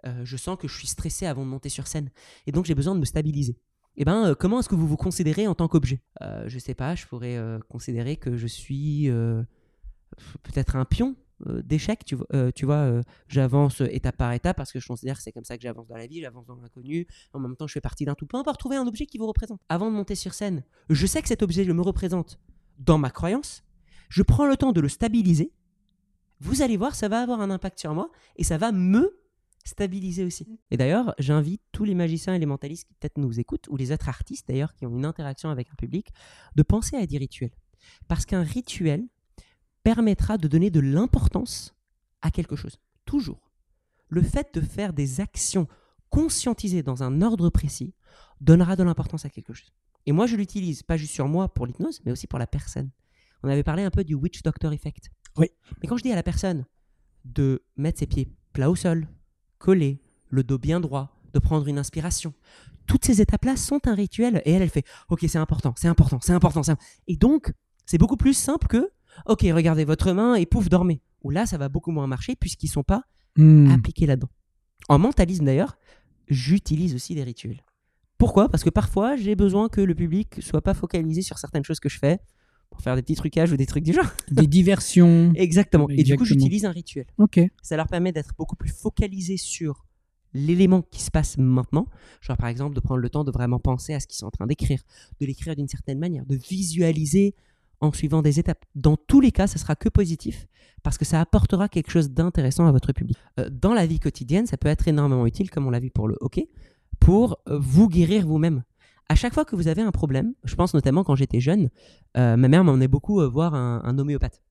Euh, 0.05 0.25
je 0.25 0.37
sens 0.37 0.57
que 0.57 0.67
je 0.67 0.77
suis 0.77 0.87
stressé 0.87 1.25
avant 1.25 1.43
de 1.43 1.49
monter 1.49 1.69
sur 1.69 1.87
scène. 1.87 2.09
Et 2.45 2.51
donc, 2.51 2.65
j'ai 2.65 2.75
besoin 2.75 2.95
de 2.95 2.99
me 2.99 3.05
stabiliser. 3.05 3.57
Eh 3.97 4.05
ben, 4.05 4.27
euh, 4.27 4.35
comment 4.35 4.59
est-ce 4.59 4.69
que 4.69 4.75
vous 4.75 4.87
vous 4.87 4.97
considérez 4.97 5.47
en 5.47 5.55
tant 5.55 5.67
qu'objet? 5.67 6.01
Euh, 6.21 6.47
Je 6.47 6.59
sais 6.59 6.75
pas, 6.75 6.95
je 6.95 7.07
pourrais 7.07 7.35
euh, 7.35 7.59
considérer 7.67 8.15
que 8.15 8.37
je 8.37 8.47
suis 8.47 9.09
peut-être 10.43 10.75
un 10.75 10.85
pion 10.85 11.15
euh, 11.45 11.61
d'échec. 11.61 12.03
Tu, 12.05 12.15
vois- 12.15 12.25
euh, 12.33 12.51
euh, 12.61 13.03
j'avance 13.27 13.81
étape 13.81 14.17
par 14.17 14.33
étape 14.33 14.57
parce 14.57 14.71
que 14.71 14.79
je 14.79 14.87
considère 14.87 15.17
que 15.17 15.23
c'est 15.23 15.31
comme 15.31 15.43
ça 15.45 15.55
que 15.57 15.63
j'avance 15.63 15.87
dans 15.87 15.97
la 15.97 16.07
vie, 16.07 16.21
j'avance 16.21 16.45
dans 16.47 16.55
l'inconnu. 16.55 17.07
En 17.33 17.39
même 17.39 17.55
temps, 17.55 17.67
je 17.67 17.73
fais 17.73 17.81
partie 17.81 18.05
d'un 18.05 18.15
tout. 18.15 18.25
Peu 18.25 18.37
importe, 18.37 18.59
trouver 18.59 18.77
un 18.77 18.87
objet 18.87 19.05
qui 19.05 19.17
vous 19.17 19.27
représente. 19.27 19.61
Avant 19.69 19.89
de 19.91 19.95
monter 19.95 20.15
sur 20.15 20.33
scène, 20.33 20.63
je 20.89 21.05
sais 21.05 21.21
que 21.21 21.27
cet 21.27 21.43
objet 21.43 21.65
me 21.65 21.81
représente 21.81 22.39
dans 22.79 22.97
ma 22.97 23.09
croyance. 23.09 23.63
Je 24.09 24.23
prends 24.23 24.47
le 24.47 24.57
temps 24.57 24.71
de 24.71 24.81
le 24.81 24.89
stabiliser. 24.89 25.51
Vous 26.39 26.61
allez 26.61 26.77
voir, 26.77 26.95
ça 26.95 27.07
va 27.07 27.21
avoir 27.21 27.41
un 27.41 27.49
impact 27.49 27.79
sur 27.79 27.93
moi 27.93 28.09
et 28.35 28.43
ça 28.43 28.57
va 28.57 28.71
me 28.71 29.19
stabiliser 29.65 30.23
aussi. 30.23 30.47
Et 30.71 30.77
d'ailleurs, 30.77 31.13
j'invite 31.19 31.61
tous 31.71 31.83
les 31.83 31.95
magiciens 31.95 32.33
et 32.33 32.39
les 32.39 32.45
mentalistes 32.45 32.87
qui 32.87 32.93
peut-être 32.93 33.17
nous 33.17 33.39
écoutent, 33.39 33.67
ou 33.69 33.75
les 33.75 33.91
autres 33.91 34.07
artistes 34.07 34.47
d'ailleurs 34.47 34.73
qui 34.73 34.85
ont 34.85 34.95
une 34.95 35.05
interaction 35.05 35.49
avec 35.49 35.67
un 35.69 35.75
public, 35.75 36.07
de 36.55 36.63
penser 36.63 36.95
à 36.95 37.05
des 37.05 37.17
rituels. 37.17 37.51
Parce 38.07 38.25
qu'un 38.25 38.43
rituel 38.43 39.05
permettra 39.95 40.37
de 40.37 40.49
donner 40.49 40.69
de 40.69 40.81
l'importance 40.81 41.73
à 42.21 42.29
quelque 42.29 42.57
chose. 42.57 42.77
Toujours. 43.05 43.51
Le 44.09 44.21
fait 44.21 44.53
de 44.53 44.59
faire 44.59 44.91
des 44.91 45.21
actions 45.21 45.65
conscientisées 46.09 46.83
dans 46.83 47.03
un 47.03 47.21
ordre 47.21 47.49
précis 47.49 47.93
donnera 48.41 48.75
de 48.75 48.83
l'importance 48.83 49.23
à 49.23 49.29
quelque 49.29 49.53
chose. 49.53 49.71
Et 50.05 50.11
moi, 50.11 50.25
je 50.25 50.35
l'utilise 50.35 50.83
pas 50.83 50.97
juste 50.97 51.13
sur 51.13 51.29
moi 51.29 51.53
pour 51.53 51.65
l'hypnose, 51.65 52.01
mais 52.05 52.11
aussi 52.11 52.27
pour 52.27 52.37
la 52.37 52.47
personne. 52.47 52.89
On 53.43 53.49
avait 53.49 53.63
parlé 53.63 53.83
un 53.83 53.89
peu 53.89 54.03
du 54.03 54.13
witch 54.13 54.41
doctor 54.43 54.73
effect. 54.73 55.09
Oui. 55.37 55.47
Mais 55.81 55.87
quand 55.87 55.95
je 55.95 56.03
dis 56.03 56.11
à 56.11 56.15
la 56.15 56.23
personne 56.23 56.65
de 57.23 57.63
mettre 57.77 57.99
ses 57.99 58.07
pieds 58.07 58.27
plats 58.51 58.69
au 58.69 58.75
sol, 58.75 59.07
coller, 59.57 60.01
le 60.29 60.43
dos 60.43 60.57
bien 60.57 60.81
droit, 60.81 61.17
de 61.33 61.39
prendre 61.39 61.65
une 61.65 61.77
inspiration, 61.79 62.33
toutes 62.87 63.05
ces 63.05 63.21
étapes-là 63.21 63.55
sont 63.55 63.87
un 63.87 63.95
rituel. 63.95 64.41
Et 64.43 64.51
elle, 64.51 64.61
elle 64.63 64.69
fait 64.69 64.85
Ok, 65.07 65.23
c'est 65.29 65.37
important, 65.37 65.73
c'est 65.77 65.87
important, 65.87 66.19
c'est 66.21 66.33
important. 66.33 66.61
c'est 66.63 66.71
im- 66.73 66.77
Et 67.07 67.15
donc, 67.15 67.53
c'est 67.85 67.97
beaucoup 67.97 68.17
plus 68.17 68.33
simple 68.33 68.67
que 68.67 68.89
Ok, 69.25 69.41
regardez 69.51 69.85
votre 69.85 70.11
main 70.11 70.35
et 70.35 70.45
pouf, 70.45 70.69
dormez. 70.69 71.01
Ou 71.23 71.29
là, 71.31 71.45
ça 71.45 71.57
va 71.57 71.69
beaucoup 71.69 71.91
moins 71.91 72.07
marcher 72.07 72.35
puisqu'ils 72.35 72.67
sont 72.69 72.83
pas 72.83 73.03
Hmm. 73.37 73.69
appliqués 73.71 74.05
là-dedans. 74.07 74.29
En 74.89 74.97
mentalisme 74.99 75.45
d'ailleurs, 75.45 75.77
j'utilise 76.27 76.95
aussi 76.95 77.13
des 77.15 77.23
rituels. 77.23 77.63
Pourquoi? 78.17 78.49
Parce 78.49 78.63
que 78.63 78.69
parfois, 78.71 79.15
j'ai 79.15 79.35
besoin 79.35 79.69
que 79.69 79.79
le 79.81 79.93
public 79.93 80.41
soit 80.41 80.61
pas 80.61 80.73
focalisé 80.73 81.21
sur 81.21 81.37
certaines 81.37 81.63
choses 81.63 81.79
que 81.79 81.89
je 81.89 81.99
fais 81.99 82.19
pour 82.71 82.81
faire 82.81 82.95
des 82.95 83.03
petits 83.03 83.15
trucages 83.15 83.51
ou 83.51 83.57
des 83.57 83.67
trucs 83.67 83.83
du 83.83 83.93
genre. 83.93 84.09
Des 84.31 84.47
diversions. 84.47 85.31
Exactement. 85.35 85.87
Et 85.89 86.03
du 86.03 86.15
coup, 86.17 86.25
j'utilise 86.25 86.65
un 86.65 86.71
rituel. 86.71 87.05
Ok. 87.19 87.39
Ça 87.61 87.77
leur 87.77 87.87
permet 87.87 88.11
d'être 88.11 88.31
beaucoup 88.37 88.55
plus 88.55 88.69
focalisés 88.71 89.37
sur 89.37 89.85
l'élément 90.33 90.81
qui 90.81 91.01
se 91.01 91.11
passe 91.11 91.37
maintenant. 91.37 91.85
Genre, 92.21 92.37
par 92.37 92.49
exemple, 92.49 92.75
de 92.75 92.79
prendre 92.79 92.99
le 93.01 93.09
temps 93.09 93.23
de 93.23 93.31
vraiment 93.31 93.59
penser 93.59 93.93
à 93.93 93.99
ce 93.99 94.07
qu'ils 94.07 94.17
sont 94.17 94.25
en 94.25 94.31
train 94.31 94.47
d'écrire, 94.47 94.81
de 95.21 95.25
l'écrire 95.27 95.55
d'une 95.55 95.67
certaine 95.69 95.99
manière, 95.99 96.25
de 96.25 96.35
visualiser 96.35 97.35
en 97.81 97.91
suivant 97.91 98.21
des 98.21 98.39
étapes. 98.39 98.65
Dans 98.75 98.97
tous 98.97 99.21
les 99.21 99.31
cas, 99.31 99.47
ça 99.47 99.57
sera 99.57 99.75
que 99.75 99.89
positif 99.89 100.47
parce 100.83 100.97
que 100.97 101.05
ça 101.05 101.19
apportera 101.21 101.69
quelque 101.69 101.91
chose 101.91 102.11
d'intéressant 102.11 102.67
à 102.67 102.71
votre 102.71 102.93
public. 102.93 103.17
Euh, 103.39 103.49
dans 103.51 103.73
la 103.73 103.85
vie 103.85 103.99
quotidienne, 103.99 104.45
ça 104.45 104.57
peut 104.57 104.69
être 104.69 104.87
énormément 104.87 105.25
utile, 105.25 105.49
comme 105.49 105.67
on 105.67 105.69
l'a 105.69 105.79
vu 105.79 105.89
pour 105.89 106.07
le 106.07 106.15
hockey, 106.21 106.49
pour 106.99 107.39
euh, 107.49 107.57
vous 107.59 107.87
guérir 107.89 108.25
vous-même. 108.25 108.63
À 109.09 109.15
chaque 109.15 109.33
fois 109.33 109.45
que 109.45 109.55
vous 109.55 109.67
avez 109.67 109.81
un 109.81 109.91
problème, 109.91 110.33
je 110.43 110.55
pense 110.55 110.73
notamment 110.73 111.03
quand 111.03 111.15
j'étais 111.15 111.39
jeune, 111.39 111.69
euh, 112.17 112.35
ma 112.35 112.47
mère 112.47 112.63
m'emmenait 112.63 112.87
beaucoup 112.87 113.21
voir 113.29 113.53
un, 113.53 113.97
homéopathe. 113.97 114.41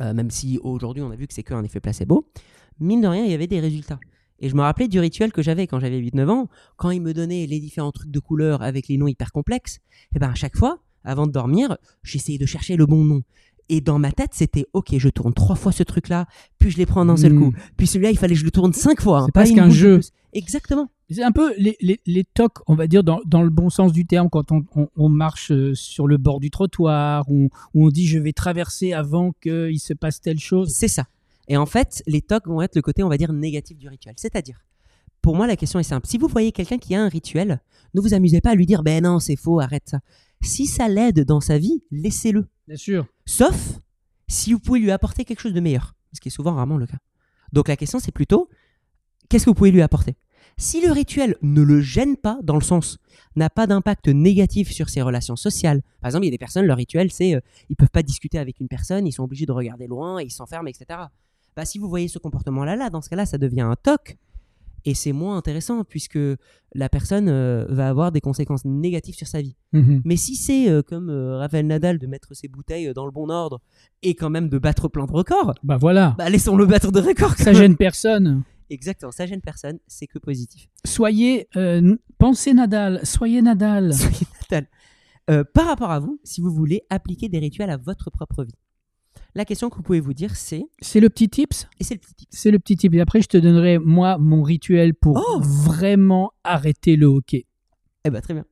Même 0.00 0.30
si 0.30 0.60
aujourd'hui 0.62 1.02
on 1.02 1.10
a 1.10 1.16
vu 1.16 1.26
que 1.26 1.34
c'est 1.34 1.42
qu'un 1.42 1.64
effet 1.64 1.80
placebo, 1.80 2.30
mine 2.78 3.00
de 3.00 3.08
rien, 3.08 3.24
il 3.24 3.30
y 3.30 3.34
avait 3.34 3.48
des 3.48 3.58
résultats. 3.58 3.98
Et 4.38 4.48
je 4.48 4.54
me 4.54 4.60
rappelais 4.62 4.86
du 4.86 5.00
rituel 5.00 5.32
que 5.32 5.42
j'avais 5.42 5.66
quand 5.66 5.80
j'avais 5.80 6.00
8-9 6.00 6.28
ans, 6.30 6.48
quand 6.76 6.90
il 6.90 7.02
me 7.02 7.12
donnait 7.12 7.46
les 7.46 7.58
différents 7.58 7.90
trucs 7.90 8.10
de 8.10 8.20
couleurs 8.20 8.62
avec 8.62 8.86
les 8.88 8.96
noms 8.96 9.08
hyper 9.08 9.32
complexes, 9.32 9.80
et 10.14 10.18
ben 10.18 10.30
à 10.30 10.34
chaque 10.34 10.56
fois, 10.56 10.78
avant 11.04 11.26
de 11.26 11.32
dormir, 11.32 11.76
j'essayais 12.02 12.38
de 12.38 12.46
chercher 12.46 12.76
le 12.76 12.86
bon 12.86 13.04
nom. 13.04 13.22
Et 13.70 13.80
dans 13.82 13.98
ma 13.98 14.12
tête, 14.12 14.30
c'était 14.32 14.64
ok, 14.72 14.96
je 14.96 15.08
tourne 15.10 15.34
trois 15.34 15.54
fois 15.56 15.72
ce 15.72 15.82
truc-là, 15.82 16.26
puis 16.58 16.70
je 16.70 16.78
les 16.78 16.86
prends 16.86 17.04
d'un 17.04 17.18
seul 17.18 17.34
Mm. 17.34 17.38
coup. 17.38 17.52
Puis 17.76 17.86
celui-là, 17.86 18.10
il 18.10 18.16
fallait 18.18 18.32
que 18.34 18.40
je 18.40 18.44
le 18.46 18.50
tourne 18.50 18.72
cinq 18.72 19.02
fois. 19.02 19.20
hein, 19.20 19.26
C'est 19.26 19.32
presque 19.32 19.58
un 19.58 19.68
jeu. 19.70 20.00
Exactement. 20.32 20.88
C'est 21.10 21.22
un 21.22 21.32
peu 21.32 21.54
les, 21.58 21.76
les, 21.80 22.00
les 22.06 22.24
tocs, 22.24 22.58
on 22.66 22.74
va 22.74 22.86
dire, 22.86 23.02
dans, 23.04 23.20
dans 23.26 23.42
le 23.42 23.50
bon 23.50 23.68
sens 23.70 23.92
du 23.92 24.06
terme, 24.06 24.28
quand 24.30 24.52
on, 24.52 24.64
on- 24.74 24.88
on 24.96 25.08
marche 25.08 25.52
euh, 25.52 25.74
sur 25.74 26.06
le 26.06 26.16
bord 26.18 26.40
du 26.40 26.50
trottoir, 26.50 27.30
ou 27.30 27.48
où 27.74 27.86
on 27.86 27.88
dit 27.88 28.06
je 28.06 28.18
vais 28.18 28.32
traverser 28.32 28.92
avant 28.94 29.32
qu'il 29.42 29.78
se 29.80 29.92
passe 29.94 30.20
telle 30.20 30.38
chose. 30.38 30.70
C'est 30.70 30.88
ça. 30.88 31.04
Et 31.48 31.56
en 31.56 31.64
fait, 31.66 32.02
les 32.06 32.20
tocs 32.22 32.46
vont 32.46 32.60
être 32.62 32.76
le 32.76 32.82
côté, 32.82 33.02
on 33.02 33.08
va 33.08 33.16
dire, 33.18 33.32
négatif 33.32 33.78
du 33.78 33.88
rituel. 33.88 34.14
C'est-à-dire, 34.16 34.60
pour 35.22 35.34
moi, 35.34 35.46
la 35.46 35.56
question 35.56 35.78
est 35.78 35.82
simple. 35.82 36.06
Si 36.06 36.16
vous 36.18 36.28
voyez 36.28 36.52
quelqu'un 36.52 36.78
qui 36.78 36.94
a 36.94 37.02
un 37.02 37.08
rituel, 37.08 37.60
ne 37.94 38.00
vous 38.02 38.12
amusez 38.14 38.40
pas 38.42 38.50
à 38.50 38.54
lui 38.54 38.66
dire, 38.66 38.82
ben 38.82 39.02
non, 39.02 39.18
c'est 39.18 39.36
faux, 39.36 39.60
arrête 39.60 39.84
ça. 39.86 40.00
Si 40.40 40.66
ça 40.66 40.88
l'aide 40.88 41.24
dans 41.24 41.40
sa 41.40 41.58
vie, 41.58 41.82
laissez-le. 41.90 42.46
Bien 42.66 42.76
sûr. 42.76 43.06
Sauf 43.26 43.80
si 44.28 44.52
vous 44.52 44.60
pouvez 44.60 44.80
lui 44.80 44.90
apporter 44.90 45.24
quelque 45.24 45.40
chose 45.40 45.54
de 45.54 45.60
meilleur, 45.60 45.94
ce 46.12 46.20
qui 46.20 46.28
est 46.28 46.32
souvent 46.32 46.54
rarement 46.54 46.76
le 46.76 46.86
cas. 46.86 46.98
Donc 47.52 47.68
la 47.68 47.76
question, 47.76 47.98
c'est 47.98 48.12
plutôt, 48.12 48.48
qu'est-ce 49.28 49.44
que 49.44 49.50
vous 49.50 49.54
pouvez 49.54 49.70
lui 49.70 49.82
apporter? 49.82 50.16
Si 50.60 50.84
le 50.84 50.90
rituel 50.90 51.36
ne 51.40 51.62
le 51.62 51.80
gêne 51.80 52.16
pas, 52.16 52.38
dans 52.42 52.56
le 52.56 52.62
sens, 52.62 52.98
n'a 53.36 53.48
pas 53.48 53.66
d'impact 53.66 54.08
négatif 54.08 54.72
sur 54.72 54.88
ses 54.88 55.02
relations 55.02 55.36
sociales, 55.36 55.82
par 56.00 56.08
exemple, 56.08 56.24
il 56.24 56.28
y 56.28 56.30
a 56.30 56.32
des 56.32 56.38
personnes, 56.38 56.66
leur 56.66 56.76
rituel, 56.76 57.12
c'est, 57.12 57.36
euh, 57.36 57.40
ils 57.68 57.76
peuvent 57.76 57.90
pas 57.90 58.02
discuter 58.02 58.38
avec 58.38 58.58
une 58.58 58.68
personne, 58.68 59.06
ils 59.06 59.12
sont 59.12 59.22
obligés 59.22 59.46
de 59.46 59.52
regarder 59.52 59.86
loin, 59.86 60.20
ils 60.20 60.32
s'enferment, 60.32 60.66
etc. 60.68 60.86
Bah, 61.56 61.64
si 61.64 61.78
vous 61.78 61.88
voyez 61.88 62.08
ce 62.08 62.18
comportement-là, 62.18 62.76
là, 62.76 62.90
dans 62.90 63.00
ce 63.00 63.08
cas-là, 63.08 63.24
ça 63.24 63.38
devient 63.38 63.60
un 63.60 63.76
toc, 63.76 64.16
et 64.84 64.94
c'est 64.94 65.12
moins 65.12 65.36
intéressant, 65.36 65.84
puisque 65.84 66.18
la 66.74 66.88
personne 66.88 67.28
euh, 67.28 67.66
va 67.68 67.88
avoir 67.88 68.12
des 68.12 68.20
conséquences 68.20 68.64
négatives 68.64 69.14
sur 69.16 69.26
sa 69.26 69.40
vie. 69.42 69.56
Mhm. 69.72 70.02
Mais 70.04 70.16
si 70.16 70.34
c'est 70.36 70.68
euh, 70.70 70.82
comme 70.82 71.10
euh, 71.10 71.38
Rafael 71.38 71.66
Nadal 71.66 71.98
de 71.98 72.06
mettre 72.06 72.34
ses 72.34 72.48
bouteilles 72.48 72.88
euh, 72.88 72.94
dans 72.94 73.04
le 73.04 73.10
bon 73.10 73.28
ordre 73.30 73.60
et 74.02 74.14
quand 74.14 74.30
même 74.30 74.48
de 74.48 74.58
battre 74.58 74.88
plein 74.88 75.06
de 75.06 75.12
records, 75.12 75.54
Bah 75.62 75.76
voilà. 75.76 76.14
bah 76.18 76.28
laissons-le 76.30 76.66
battre 76.66 76.92
de 76.92 77.00
records. 77.00 77.34
Ça 77.36 77.52
gêne 77.52 77.76
personne. 77.76 78.42
Exactement, 78.70 79.12
ça 79.12 79.26
gêne 79.26 79.40
personne, 79.40 79.78
c'est 79.86 80.06
que 80.06 80.18
positif. 80.18 80.68
Soyez, 80.84 81.48
pensez 82.18 82.52
Nadal, 82.52 83.00
soyez 83.04 83.40
Nadal. 83.42 83.92
Soyez 83.94 84.26
Nadal. 84.50 85.44
Par 85.54 85.66
rapport 85.66 85.90
à 85.90 85.98
vous, 86.00 86.20
si 86.22 86.40
vous 86.40 86.50
voulez 86.50 86.82
appliquer 86.90 87.28
des 87.28 87.38
rituels 87.38 87.70
à 87.70 87.76
votre 87.78 88.10
propre 88.10 88.44
vie, 88.44 88.54
la 89.38 89.44
question 89.44 89.70
que 89.70 89.76
vous 89.76 89.82
pouvez 89.82 90.00
vous 90.00 90.14
dire, 90.14 90.34
c'est, 90.34 90.64
C'est 90.80 90.98
le 90.98 91.08
petit 91.08 91.28
tips 91.28 91.68
et 91.78 91.84
c'est 91.84 91.94
le 91.94 92.00
petit 92.00 92.14
tip, 92.14 92.28
C'est 92.32 92.50
le 92.50 92.58
petit 92.58 92.76
tip. 92.76 92.92
Et 92.94 93.00
après, 93.00 93.22
je 93.22 93.28
te 93.28 93.36
donnerai, 93.36 93.78
moi, 93.78 94.18
mon 94.18 94.42
rituel 94.42 94.94
pour 94.94 95.16
Oh 95.16 95.40
vraiment 95.40 96.32
arrêter 96.42 96.96
le 96.96 97.06
hockey. 97.06 97.46
eh 98.04 98.10
ben 98.10 98.20
très 98.20 98.34
bien. 98.34 98.44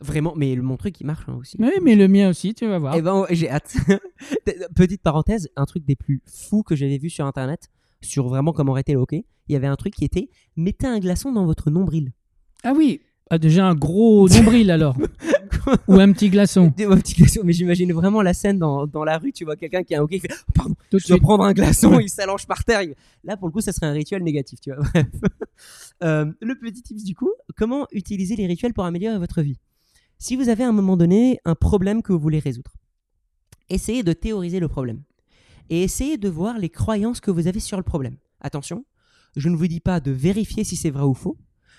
Vraiment, 0.00 0.34
mais 0.36 0.54
mon 0.56 0.76
truc 0.76 1.00
il 1.00 1.06
marche 1.06 1.24
hein, 1.28 1.36
aussi. 1.40 1.56
Oui, 1.60 1.70
mais 1.80 1.94
le 1.94 2.08
mien 2.08 2.28
aussi, 2.28 2.54
tu 2.54 2.66
vas 2.66 2.78
voir. 2.78 2.96
Eh 2.96 3.02
ben, 3.02 3.24
j'ai 3.30 3.48
hâte. 3.48 3.76
Petite 4.74 5.00
parenthèse, 5.00 5.48
un 5.56 5.64
truc 5.64 5.84
des 5.86 5.96
plus 5.96 6.20
fous 6.26 6.64
que 6.64 6.74
j'avais 6.74 6.98
vu 6.98 7.08
sur 7.08 7.24
internet, 7.24 7.68
sur 8.02 8.28
vraiment 8.28 8.52
comment 8.52 8.72
arrêter 8.72 8.92
le 8.94 8.98
hockey, 8.98 9.24
il 9.48 9.52
y 9.52 9.56
avait 9.56 9.68
un 9.68 9.76
truc 9.76 9.94
qui 9.94 10.04
était 10.04 10.28
mettez 10.56 10.88
un 10.88 10.98
glaçon 10.98 11.30
dans 11.32 11.46
votre 11.46 11.70
nombril. 11.70 12.12
Ah 12.64 12.72
oui, 12.76 13.00
ah, 13.30 13.38
déjà 13.38 13.66
un 13.66 13.74
gros 13.74 14.28
nombril 14.36 14.70
alors. 14.72 14.96
Ou 15.88 15.94
un 15.94 16.12
petit 16.12 16.30
glaçon. 16.30 16.72
Des- 16.76 16.84
un 16.90 16.96
petit 16.96 17.14
glaçon, 17.14 17.40
mais 17.44 17.52
j'imagine 17.52 17.92
vraiment 17.92 18.22
la 18.22 18.34
scène 18.34 18.58
dans, 18.58 18.86
dans 18.86 19.04
la 19.04 19.18
rue, 19.18 19.32
tu 19.32 19.44
vois 19.44 19.56
quelqu'un 19.56 19.82
qui 19.82 19.94
a 19.94 19.98
un 20.00 20.02
hockey 20.02 20.20
qui 20.20 20.28
fait 20.28 20.34
Oh, 20.34 20.52
pardon, 20.54 20.74
Tout 20.90 20.98
je 20.98 21.08
dois 21.08 21.18
prendre 21.18 21.44
un 21.44 21.52
glaçon, 21.52 21.98
il 22.00 22.08
s'allonge 22.08 22.46
par 22.46 22.64
terre. 22.64 22.82
Là 23.24 23.36
pour 23.36 23.48
le 23.48 23.52
coup, 23.52 23.60
ça 23.60 23.72
serait 23.72 23.86
un 23.86 23.92
rituel 23.92 24.22
négatif, 24.22 24.60
tu 24.60 24.72
vois. 24.72 24.82
Bref. 24.94 25.06
Euh, 26.02 26.26
le 26.40 26.54
petit 26.58 26.82
tips 26.82 27.04
du 27.04 27.14
coup, 27.14 27.30
comment 27.56 27.86
utiliser 27.92 28.36
les 28.36 28.46
rituels 28.46 28.74
pour 28.74 28.84
améliorer 28.84 29.18
votre 29.18 29.42
vie? 29.42 29.58
Si 30.18 30.36
vous 30.36 30.48
avez 30.48 30.64
à 30.64 30.68
un 30.68 30.72
moment 30.72 30.96
donné 30.96 31.40
un 31.44 31.54
problème 31.54 32.02
que 32.02 32.12
vous 32.12 32.18
voulez 32.18 32.38
résoudre, 32.38 32.72
essayez 33.68 34.02
de 34.02 34.12
théoriser 34.12 34.60
le 34.60 34.68
problème 34.68 35.02
et 35.68 35.82
essayez 35.82 36.16
de 36.16 36.28
voir 36.28 36.58
les 36.58 36.68
croyances 36.70 37.20
que 37.20 37.30
vous 37.30 37.46
avez 37.48 37.60
sur 37.60 37.76
le 37.76 37.82
problème. 37.82 38.16
Attention, 38.40 38.84
je 39.36 39.48
ne 39.48 39.56
vous 39.56 39.66
dis 39.66 39.80
pas 39.80 40.00
de 40.00 40.10
vérifier 40.10 40.64
si 40.64 40.76
c'est 40.76 40.90
vrai 40.90 41.02
ou 41.04 41.14
faux. 41.14 41.36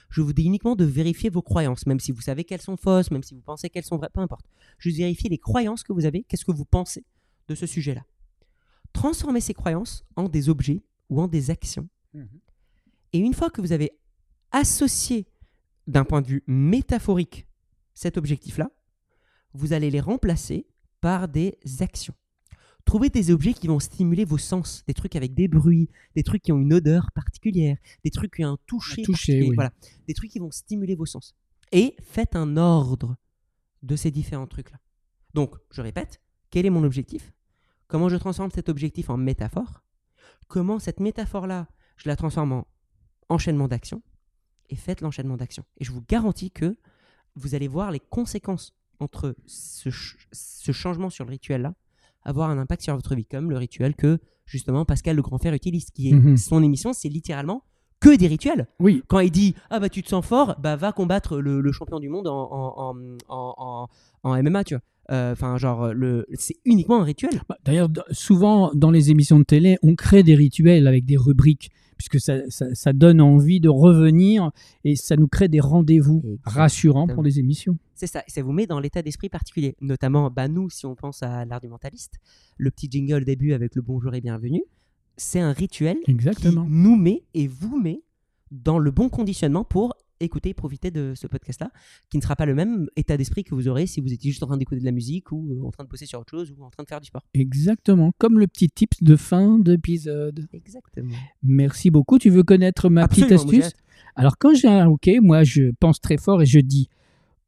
Je 0.09 0.21
vous 0.21 0.33
dis 0.33 0.43
uniquement 0.43 0.75
de 0.75 0.85
vérifier 0.85 1.29
vos 1.29 1.41
croyances, 1.41 1.85
même 1.85 1.99
si 1.99 2.11
vous 2.11 2.21
savez 2.21 2.43
qu'elles 2.43 2.61
sont 2.61 2.77
fausses, 2.77 3.11
même 3.11 3.23
si 3.23 3.33
vous 3.33 3.41
pensez 3.41 3.69
qu'elles 3.69 3.83
sont 3.83 3.97
vraies, 3.97 4.09
peu 4.13 4.21
importe. 4.21 4.45
Juste 4.77 4.97
vérifier 4.97 5.29
les 5.29 5.37
croyances 5.37 5.83
que 5.83 5.93
vous 5.93 6.05
avez, 6.05 6.23
qu'est-ce 6.23 6.45
que 6.45 6.51
vous 6.51 6.65
pensez 6.65 7.03
de 7.47 7.55
ce 7.55 7.65
sujet-là. 7.65 8.05
Transformez 8.93 9.41
ces 9.41 9.53
croyances 9.53 10.05
en 10.15 10.29
des 10.29 10.49
objets 10.49 10.83
ou 11.09 11.21
en 11.21 11.27
des 11.27 11.51
actions. 11.51 11.87
Et 13.13 13.19
une 13.19 13.33
fois 13.33 13.49
que 13.49 13.61
vous 13.61 13.71
avez 13.71 13.91
associé 14.51 15.27
d'un 15.87 16.03
point 16.03 16.21
de 16.21 16.27
vue 16.27 16.43
métaphorique 16.47 17.47
cet 17.93 18.17
objectif-là, 18.17 18.71
vous 19.53 19.73
allez 19.73 19.89
les 19.89 19.99
remplacer 19.99 20.67
par 21.01 21.27
des 21.27 21.57
actions. 21.79 22.15
Trouvez 22.87 23.09
des 23.09 23.31
objets 23.31 23.53
qui 23.53 23.67
vont 23.67 23.79
stimuler 23.79 24.23
vos 24.23 24.37
sens, 24.37 24.83
des 24.87 24.93
trucs 24.93 25.15
avec 25.17 25.33
des 25.33 25.47
bruits, 25.49 25.89
des 26.15 26.23
trucs 26.23 26.41
qui 26.41 26.53
ont 26.53 26.57
une 26.57 26.73
odeur 26.73 27.11
particulière, 27.13 27.75
des 28.05 28.11
trucs 28.11 28.35
qui 28.35 28.45
ont 28.45 28.53
un 28.53 28.57
toucher, 28.65 29.01
Un 29.01 29.05
toucher, 29.05 29.41
oui. 29.41 29.51
voilà, 29.55 29.71
des 30.07 30.13
trucs 30.13 30.31
qui 30.31 30.39
vont 30.39 30.51
stimuler 30.51 30.95
vos 30.95 31.05
sens. 31.05 31.35
Et 31.73 31.95
faites 32.01 32.35
un 32.37 32.55
ordre 32.55 33.17
de 33.83 33.95
ces 33.97 34.09
différents 34.09 34.47
trucs-là. 34.47 34.79
Donc, 35.33 35.53
je 35.69 35.81
répète, 35.81 36.21
quel 36.49 36.65
est 36.65 36.69
mon 36.69 36.83
objectif? 36.85 37.33
Comment 37.87 38.07
je 38.07 38.15
transforme 38.15 38.51
cet 38.51 38.69
objectif 38.69 39.09
en 39.09 39.17
métaphore? 39.17 39.83
Comment 40.47 40.79
cette 40.79 41.01
métaphore-là, 41.01 41.67
je 41.97 42.07
la 42.07 42.15
transforme 42.15 42.53
en 42.53 42.67
enchaînement 43.27 43.67
d'actions 43.67 44.01
Et 44.69 44.77
faites 44.77 45.01
l'enchaînement 45.01 45.35
d'actions. 45.35 45.65
Et 45.77 45.83
je 45.83 45.91
vous 45.91 46.03
garantis 46.07 46.51
que 46.51 46.77
vous 47.35 47.53
allez 47.53 47.67
voir 47.67 47.91
les 47.91 47.99
conséquences 47.99 48.73
entre 48.99 49.35
ce, 49.45 49.89
ch- 49.91 50.27
ce 50.31 50.71
changement 50.71 51.09
sur 51.09 51.25
le 51.25 51.31
rituel-là 51.31 51.75
avoir 52.27 52.49
un 52.51 52.57
impact 52.59 52.83
sur 52.83 52.95
votre 52.95 53.15
vie, 53.15 53.25
comme 53.25 53.49
le 53.49 53.57
rituel 53.57 53.95
que 53.95 54.19
justement 54.45 54.85
Pascal 54.85 55.15
le 55.15 55.21
Grand 55.23 55.39
Fer 55.39 55.53
utilise, 55.53 55.89
qui 55.89 56.09
est 56.09 56.13
Mhm. 56.13 56.37
son 56.37 56.61
émission, 56.61 56.93
c'est 56.93 57.09
littéralement 57.09 57.63
que 57.99 58.15
des 58.15 58.27
rituels. 58.27 58.67
Oui, 58.79 59.01
Quand 59.07 59.19
il 59.19 59.31
dit 59.31 59.55
ah 59.71 59.79
bah 59.79 59.89
tu 59.89 60.03
te 60.03 60.09
sens 60.09 60.23
fort, 60.23 60.55
bah 60.61 60.75
va 60.75 60.91
combattre 60.91 61.39
le, 61.39 61.61
le 61.61 61.71
champion 61.71 61.99
du 61.99 62.09
monde 62.09 62.27
en, 62.27 62.93
en, 63.27 63.87
MMA, 64.43 64.63
tu 64.63 64.75
vois. 64.75 64.81
Euh, 65.09 65.31
Enfin 65.31 65.57
genre 65.57 65.93
le 65.93 66.25
c'est 66.33 66.57
uniquement 66.65 67.01
un 67.01 67.03
rituel. 67.05 67.41
Bah, 67.49 67.57
D'ailleurs, 67.65 67.89
souvent 68.11 68.71
dans 68.75 68.91
les 68.91 69.09
émissions 69.09 69.39
de 69.39 69.45
télé, 69.45 69.77
on 69.81 69.95
crée 69.95 70.21
des 70.23 70.35
rituels 70.35 70.85
avec 70.87 71.05
des 71.05 71.17
rubriques, 71.17 71.71
puisque 71.97 72.19
ça, 72.19 72.49
ça- 72.49 72.73
ça 72.75 72.93
donne 72.93 73.19
envie 73.21 73.59
de 73.59 73.69
revenir 73.69 74.51
et 74.83 74.95
ça 74.95 75.15
nous 75.15 75.27
crée 75.27 75.47
des 75.47 75.59
rendez-vous 75.59 76.37
rassurants 76.43 77.07
pour 77.07 77.23
les 77.23 77.39
émissions. 77.39 77.77
C'est 77.95 78.07
ça, 78.07 78.23
ça 78.27 78.41
vous 78.43 78.51
met 78.51 78.67
dans 78.67 78.79
l'état 78.79 79.01
d'esprit 79.01 79.29
particulier. 79.29 79.75
Notamment, 79.81 80.29
bah, 80.29 80.47
nous, 80.47 80.69
si 80.69 80.85
on 80.85 80.95
pense 80.95 81.23
à 81.23 81.45
l'argumentaliste, 81.45 82.15
le 82.57 82.69
petit 82.71 82.87
jingle 82.89 83.25
début 83.25 83.53
avec 83.53 83.75
le 83.75 83.81
bonjour 83.81 84.13
et 84.13 84.21
bienvenue, 84.21 84.63
c'est 85.17 85.39
un 85.39 85.51
rituel 85.51 85.97
Exactement. 86.07 86.63
qui 86.65 86.71
nous 86.71 86.95
met 86.95 87.23
et 87.33 87.47
vous 87.47 87.79
met 87.79 88.01
dans 88.51 88.77
le 88.79 88.91
bon 88.91 89.09
conditionnement 89.09 89.63
pour 89.65 89.93
écouter 90.19 90.49
et 90.49 90.53
profiter 90.53 90.91
de 90.91 91.13
ce 91.15 91.27
podcast-là, 91.27 91.71
qui 92.09 92.17
ne 92.17 92.21
sera 92.21 92.35
pas 92.35 92.45
le 92.45 92.55
même 92.55 92.87
état 92.95 93.17
d'esprit 93.17 93.43
que 93.43 93.55
vous 93.55 93.67
aurez 93.67 93.87
si 93.87 94.01
vous 94.01 94.13
étiez 94.13 94.31
juste 94.31 94.43
en 94.43 94.47
train 94.47 94.57
d'écouter 94.57 94.79
de 94.79 94.85
la 94.85 94.91
musique 94.91 95.31
ou 95.31 95.51
euh, 95.51 95.67
en 95.67 95.71
train 95.71 95.83
de 95.83 95.89
bosser 95.89 96.05
sur 96.05 96.19
autre 96.19 96.31
chose 96.31 96.53
ou 96.57 96.63
en 96.63 96.69
train 96.69 96.83
de 96.83 96.87
faire 96.87 97.01
du 97.01 97.07
sport. 97.07 97.23
Exactement. 97.33 98.11
Comme 98.17 98.39
le 98.39 98.47
petit 98.47 98.69
tips 98.69 99.01
de 99.01 99.15
fin 99.15 99.59
d'épisode. 99.59 100.47
Exactement. 100.53 101.15
Merci 101.43 101.89
beaucoup. 101.89 102.19
Tu 102.19 102.29
veux 102.29 102.43
connaître 102.43 102.89
ma 102.89 103.03
Absolument, 103.03 103.27
petite 103.27 103.39
astuce? 103.39 103.73
Alors, 104.15 104.37
quand 104.37 104.53
j'ai 104.53 104.67
un 104.67 104.87
OK, 104.87 105.09
moi, 105.21 105.43
je 105.43 105.71
pense 105.79 106.01
très 106.01 106.17
fort 106.17 106.41
et 106.41 106.45
je 106.45 106.59
dis 106.59 106.89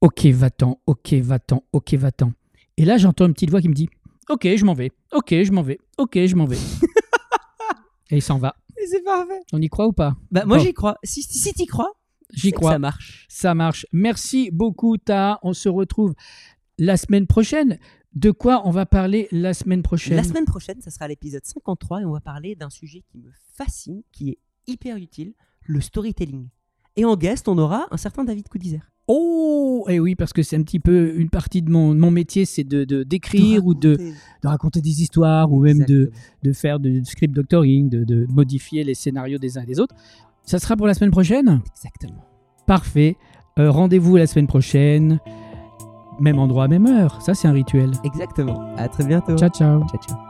OK, 0.01 0.25
va-t'en, 0.27 0.79
OK, 0.85 1.13
va-t'en, 1.13 1.63
OK, 1.73 1.93
va-t'en. 1.95 2.31
Et 2.77 2.85
là, 2.85 2.97
j'entends 2.97 3.25
une 3.27 3.33
petite 3.33 3.49
voix 3.49 3.61
qui 3.61 3.69
me 3.69 3.73
dit 3.73 3.89
OK, 4.29 4.47
je 4.55 4.63
m'en 4.63 4.73
vais, 4.73 4.91
OK, 5.11 5.29
je 5.31 5.51
m'en 5.51 5.63
vais, 5.63 5.79
OK, 5.97 6.13
je 6.13 6.35
m'en 6.35 6.45
vais. 6.45 6.57
et 8.11 8.17
il 8.17 8.21
s'en 8.21 8.37
va. 8.37 8.55
C'est 8.87 9.03
parfait. 9.03 9.41
On 9.51 9.61
y 9.61 9.67
croit 9.67 9.87
ou 9.87 9.91
pas? 9.91 10.15
Bah, 10.31 10.45
moi, 10.45 10.57
j'y 10.59 10.73
crois. 10.73 10.95
Si, 11.03 11.21
si, 11.21 11.37
si 11.37 11.53
t'y 11.53 11.65
crois, 11.65 11.91
J'y 12.33 12.51
crois. 12.51 12.71
Ça 12.73 12.79
marche. 12.79 13.25
Ça 13.29 13.55
marche. 13.55 13.85
Merci 13.91 14.49
beaucoup, 14.51 14.97
Ta. 14.97 15.39
On 15.43 15.53
se 15.53 15.69
retrouve 15.69 16.13
la 16.77 16.97
semaine 16.97 17.27
prochaine. 17.27 17.77
De 18.15 18.31
quoi 18.31 18.63
on 18.65 18.71
va 18.71 18.85
parler 18.87 19.27
la 19.31 19.53
semaine 19.53 19.83
prochaine? 19.83 20.15
La 20.17 20.23
semaine 20.23 20.45
prochaine, 20.45 20.81
ça 20.81 20.89
sera 20.89 21.07
l'épisode 21.07 21.45
53 21.45 22.01
et 22.01 22.05
on 22.05 22.11
va 22.11 22.21
parler 22.21 22.55
d'un 22.55 22.69
sujet 22.71 23.03
qui 23.11 23.19
me 23.19 23.29
fascine, 23.55 24.01
qui 24.11 24.29
est 24.31 24.37
hyper 24.67 24.97
utile, 24.97 25.33
le 25.63 25.79
storytelling. 25.79 26.47
Et 26.95 27.05
en 27.05 27.15
guest, 27.15 27.47
on 27.47 27.57
aura 27.59 27.85
un 27.91 27.97
certain 27.97 28.23
David 28.23 28.47
Coudizer. 28.49 28.81
Oh 29.07 29.85
Et 29.89 29.99
oui, 29.99 30.15
parce 30.15 30.33
que 30.33 30.43
c'est 30.43 30.55
un 30.55 30.61
petit 30.63 30.79
peu 30.79 31.15
une 31.17 31.29
partie 31.31 31.61
de 31.63 31.69
mon, 31.71 31.95
mon 31.95 32.11
métier, 32.11 32.45
c'est 32.45 32.63
de 32.63 32.83
de- 32.83 33.01
d'écrire 33.03 33.65
ou 33.65 33.73
de, 33.73 33.95
de 33.95 34.47
raconter 34.47 34.81
des 34.81 35.01
histoires 35.01 35.51
ou 35.51 35.61
même 35.61 35.83
de, 35.85 36.11
de 36.43 36.53
faire 36.53 36.79
du 36.79 37.03
script 37.05 37.33
doctoring, 37.33 37.89
de, 37.89 38.03
de 38.03 38.25
modifier 38.29 38.83
les 38.83 38.93
scénarios 38.93 39.39
des 39.39 39.57
uns 39.57 39.63
et 39.63 39.65
des 39.65 39.79
autres. 39.79 39.95
Ça 40.49 40.57
sera 40.57 40.75
pour 40.75 40.87
la 40.87 40.95
semaine 40.95 41.11
prochaine? 41.11 41.61
Exactement. 41.75 42.25
Parfait. 42.65 43.17
Euh, 43.59 43.69
Rendez-vous 43.69 44.17
la 44.17 44.25
semaine 44.25 44.47
prochaine. 44.47 45.19
Même 46.19 46.39
endroit, 46.39 46.67
même 46.67 46.87
heure. 46.87 47.21
Ça, 47.21 47.35
c'est 47.35 47.47
un 47.47 47.51
rituel. 47.51 47.91
Exactement. 48.03 48.73
À 48.75 48.87
très 48.87 49.05
bientôt. 49.05 49.37
Ciao, 49.37 49.49
ciao. 49.51 49.85
ciao. 49.87 49.99
ciao. 50.01 50.28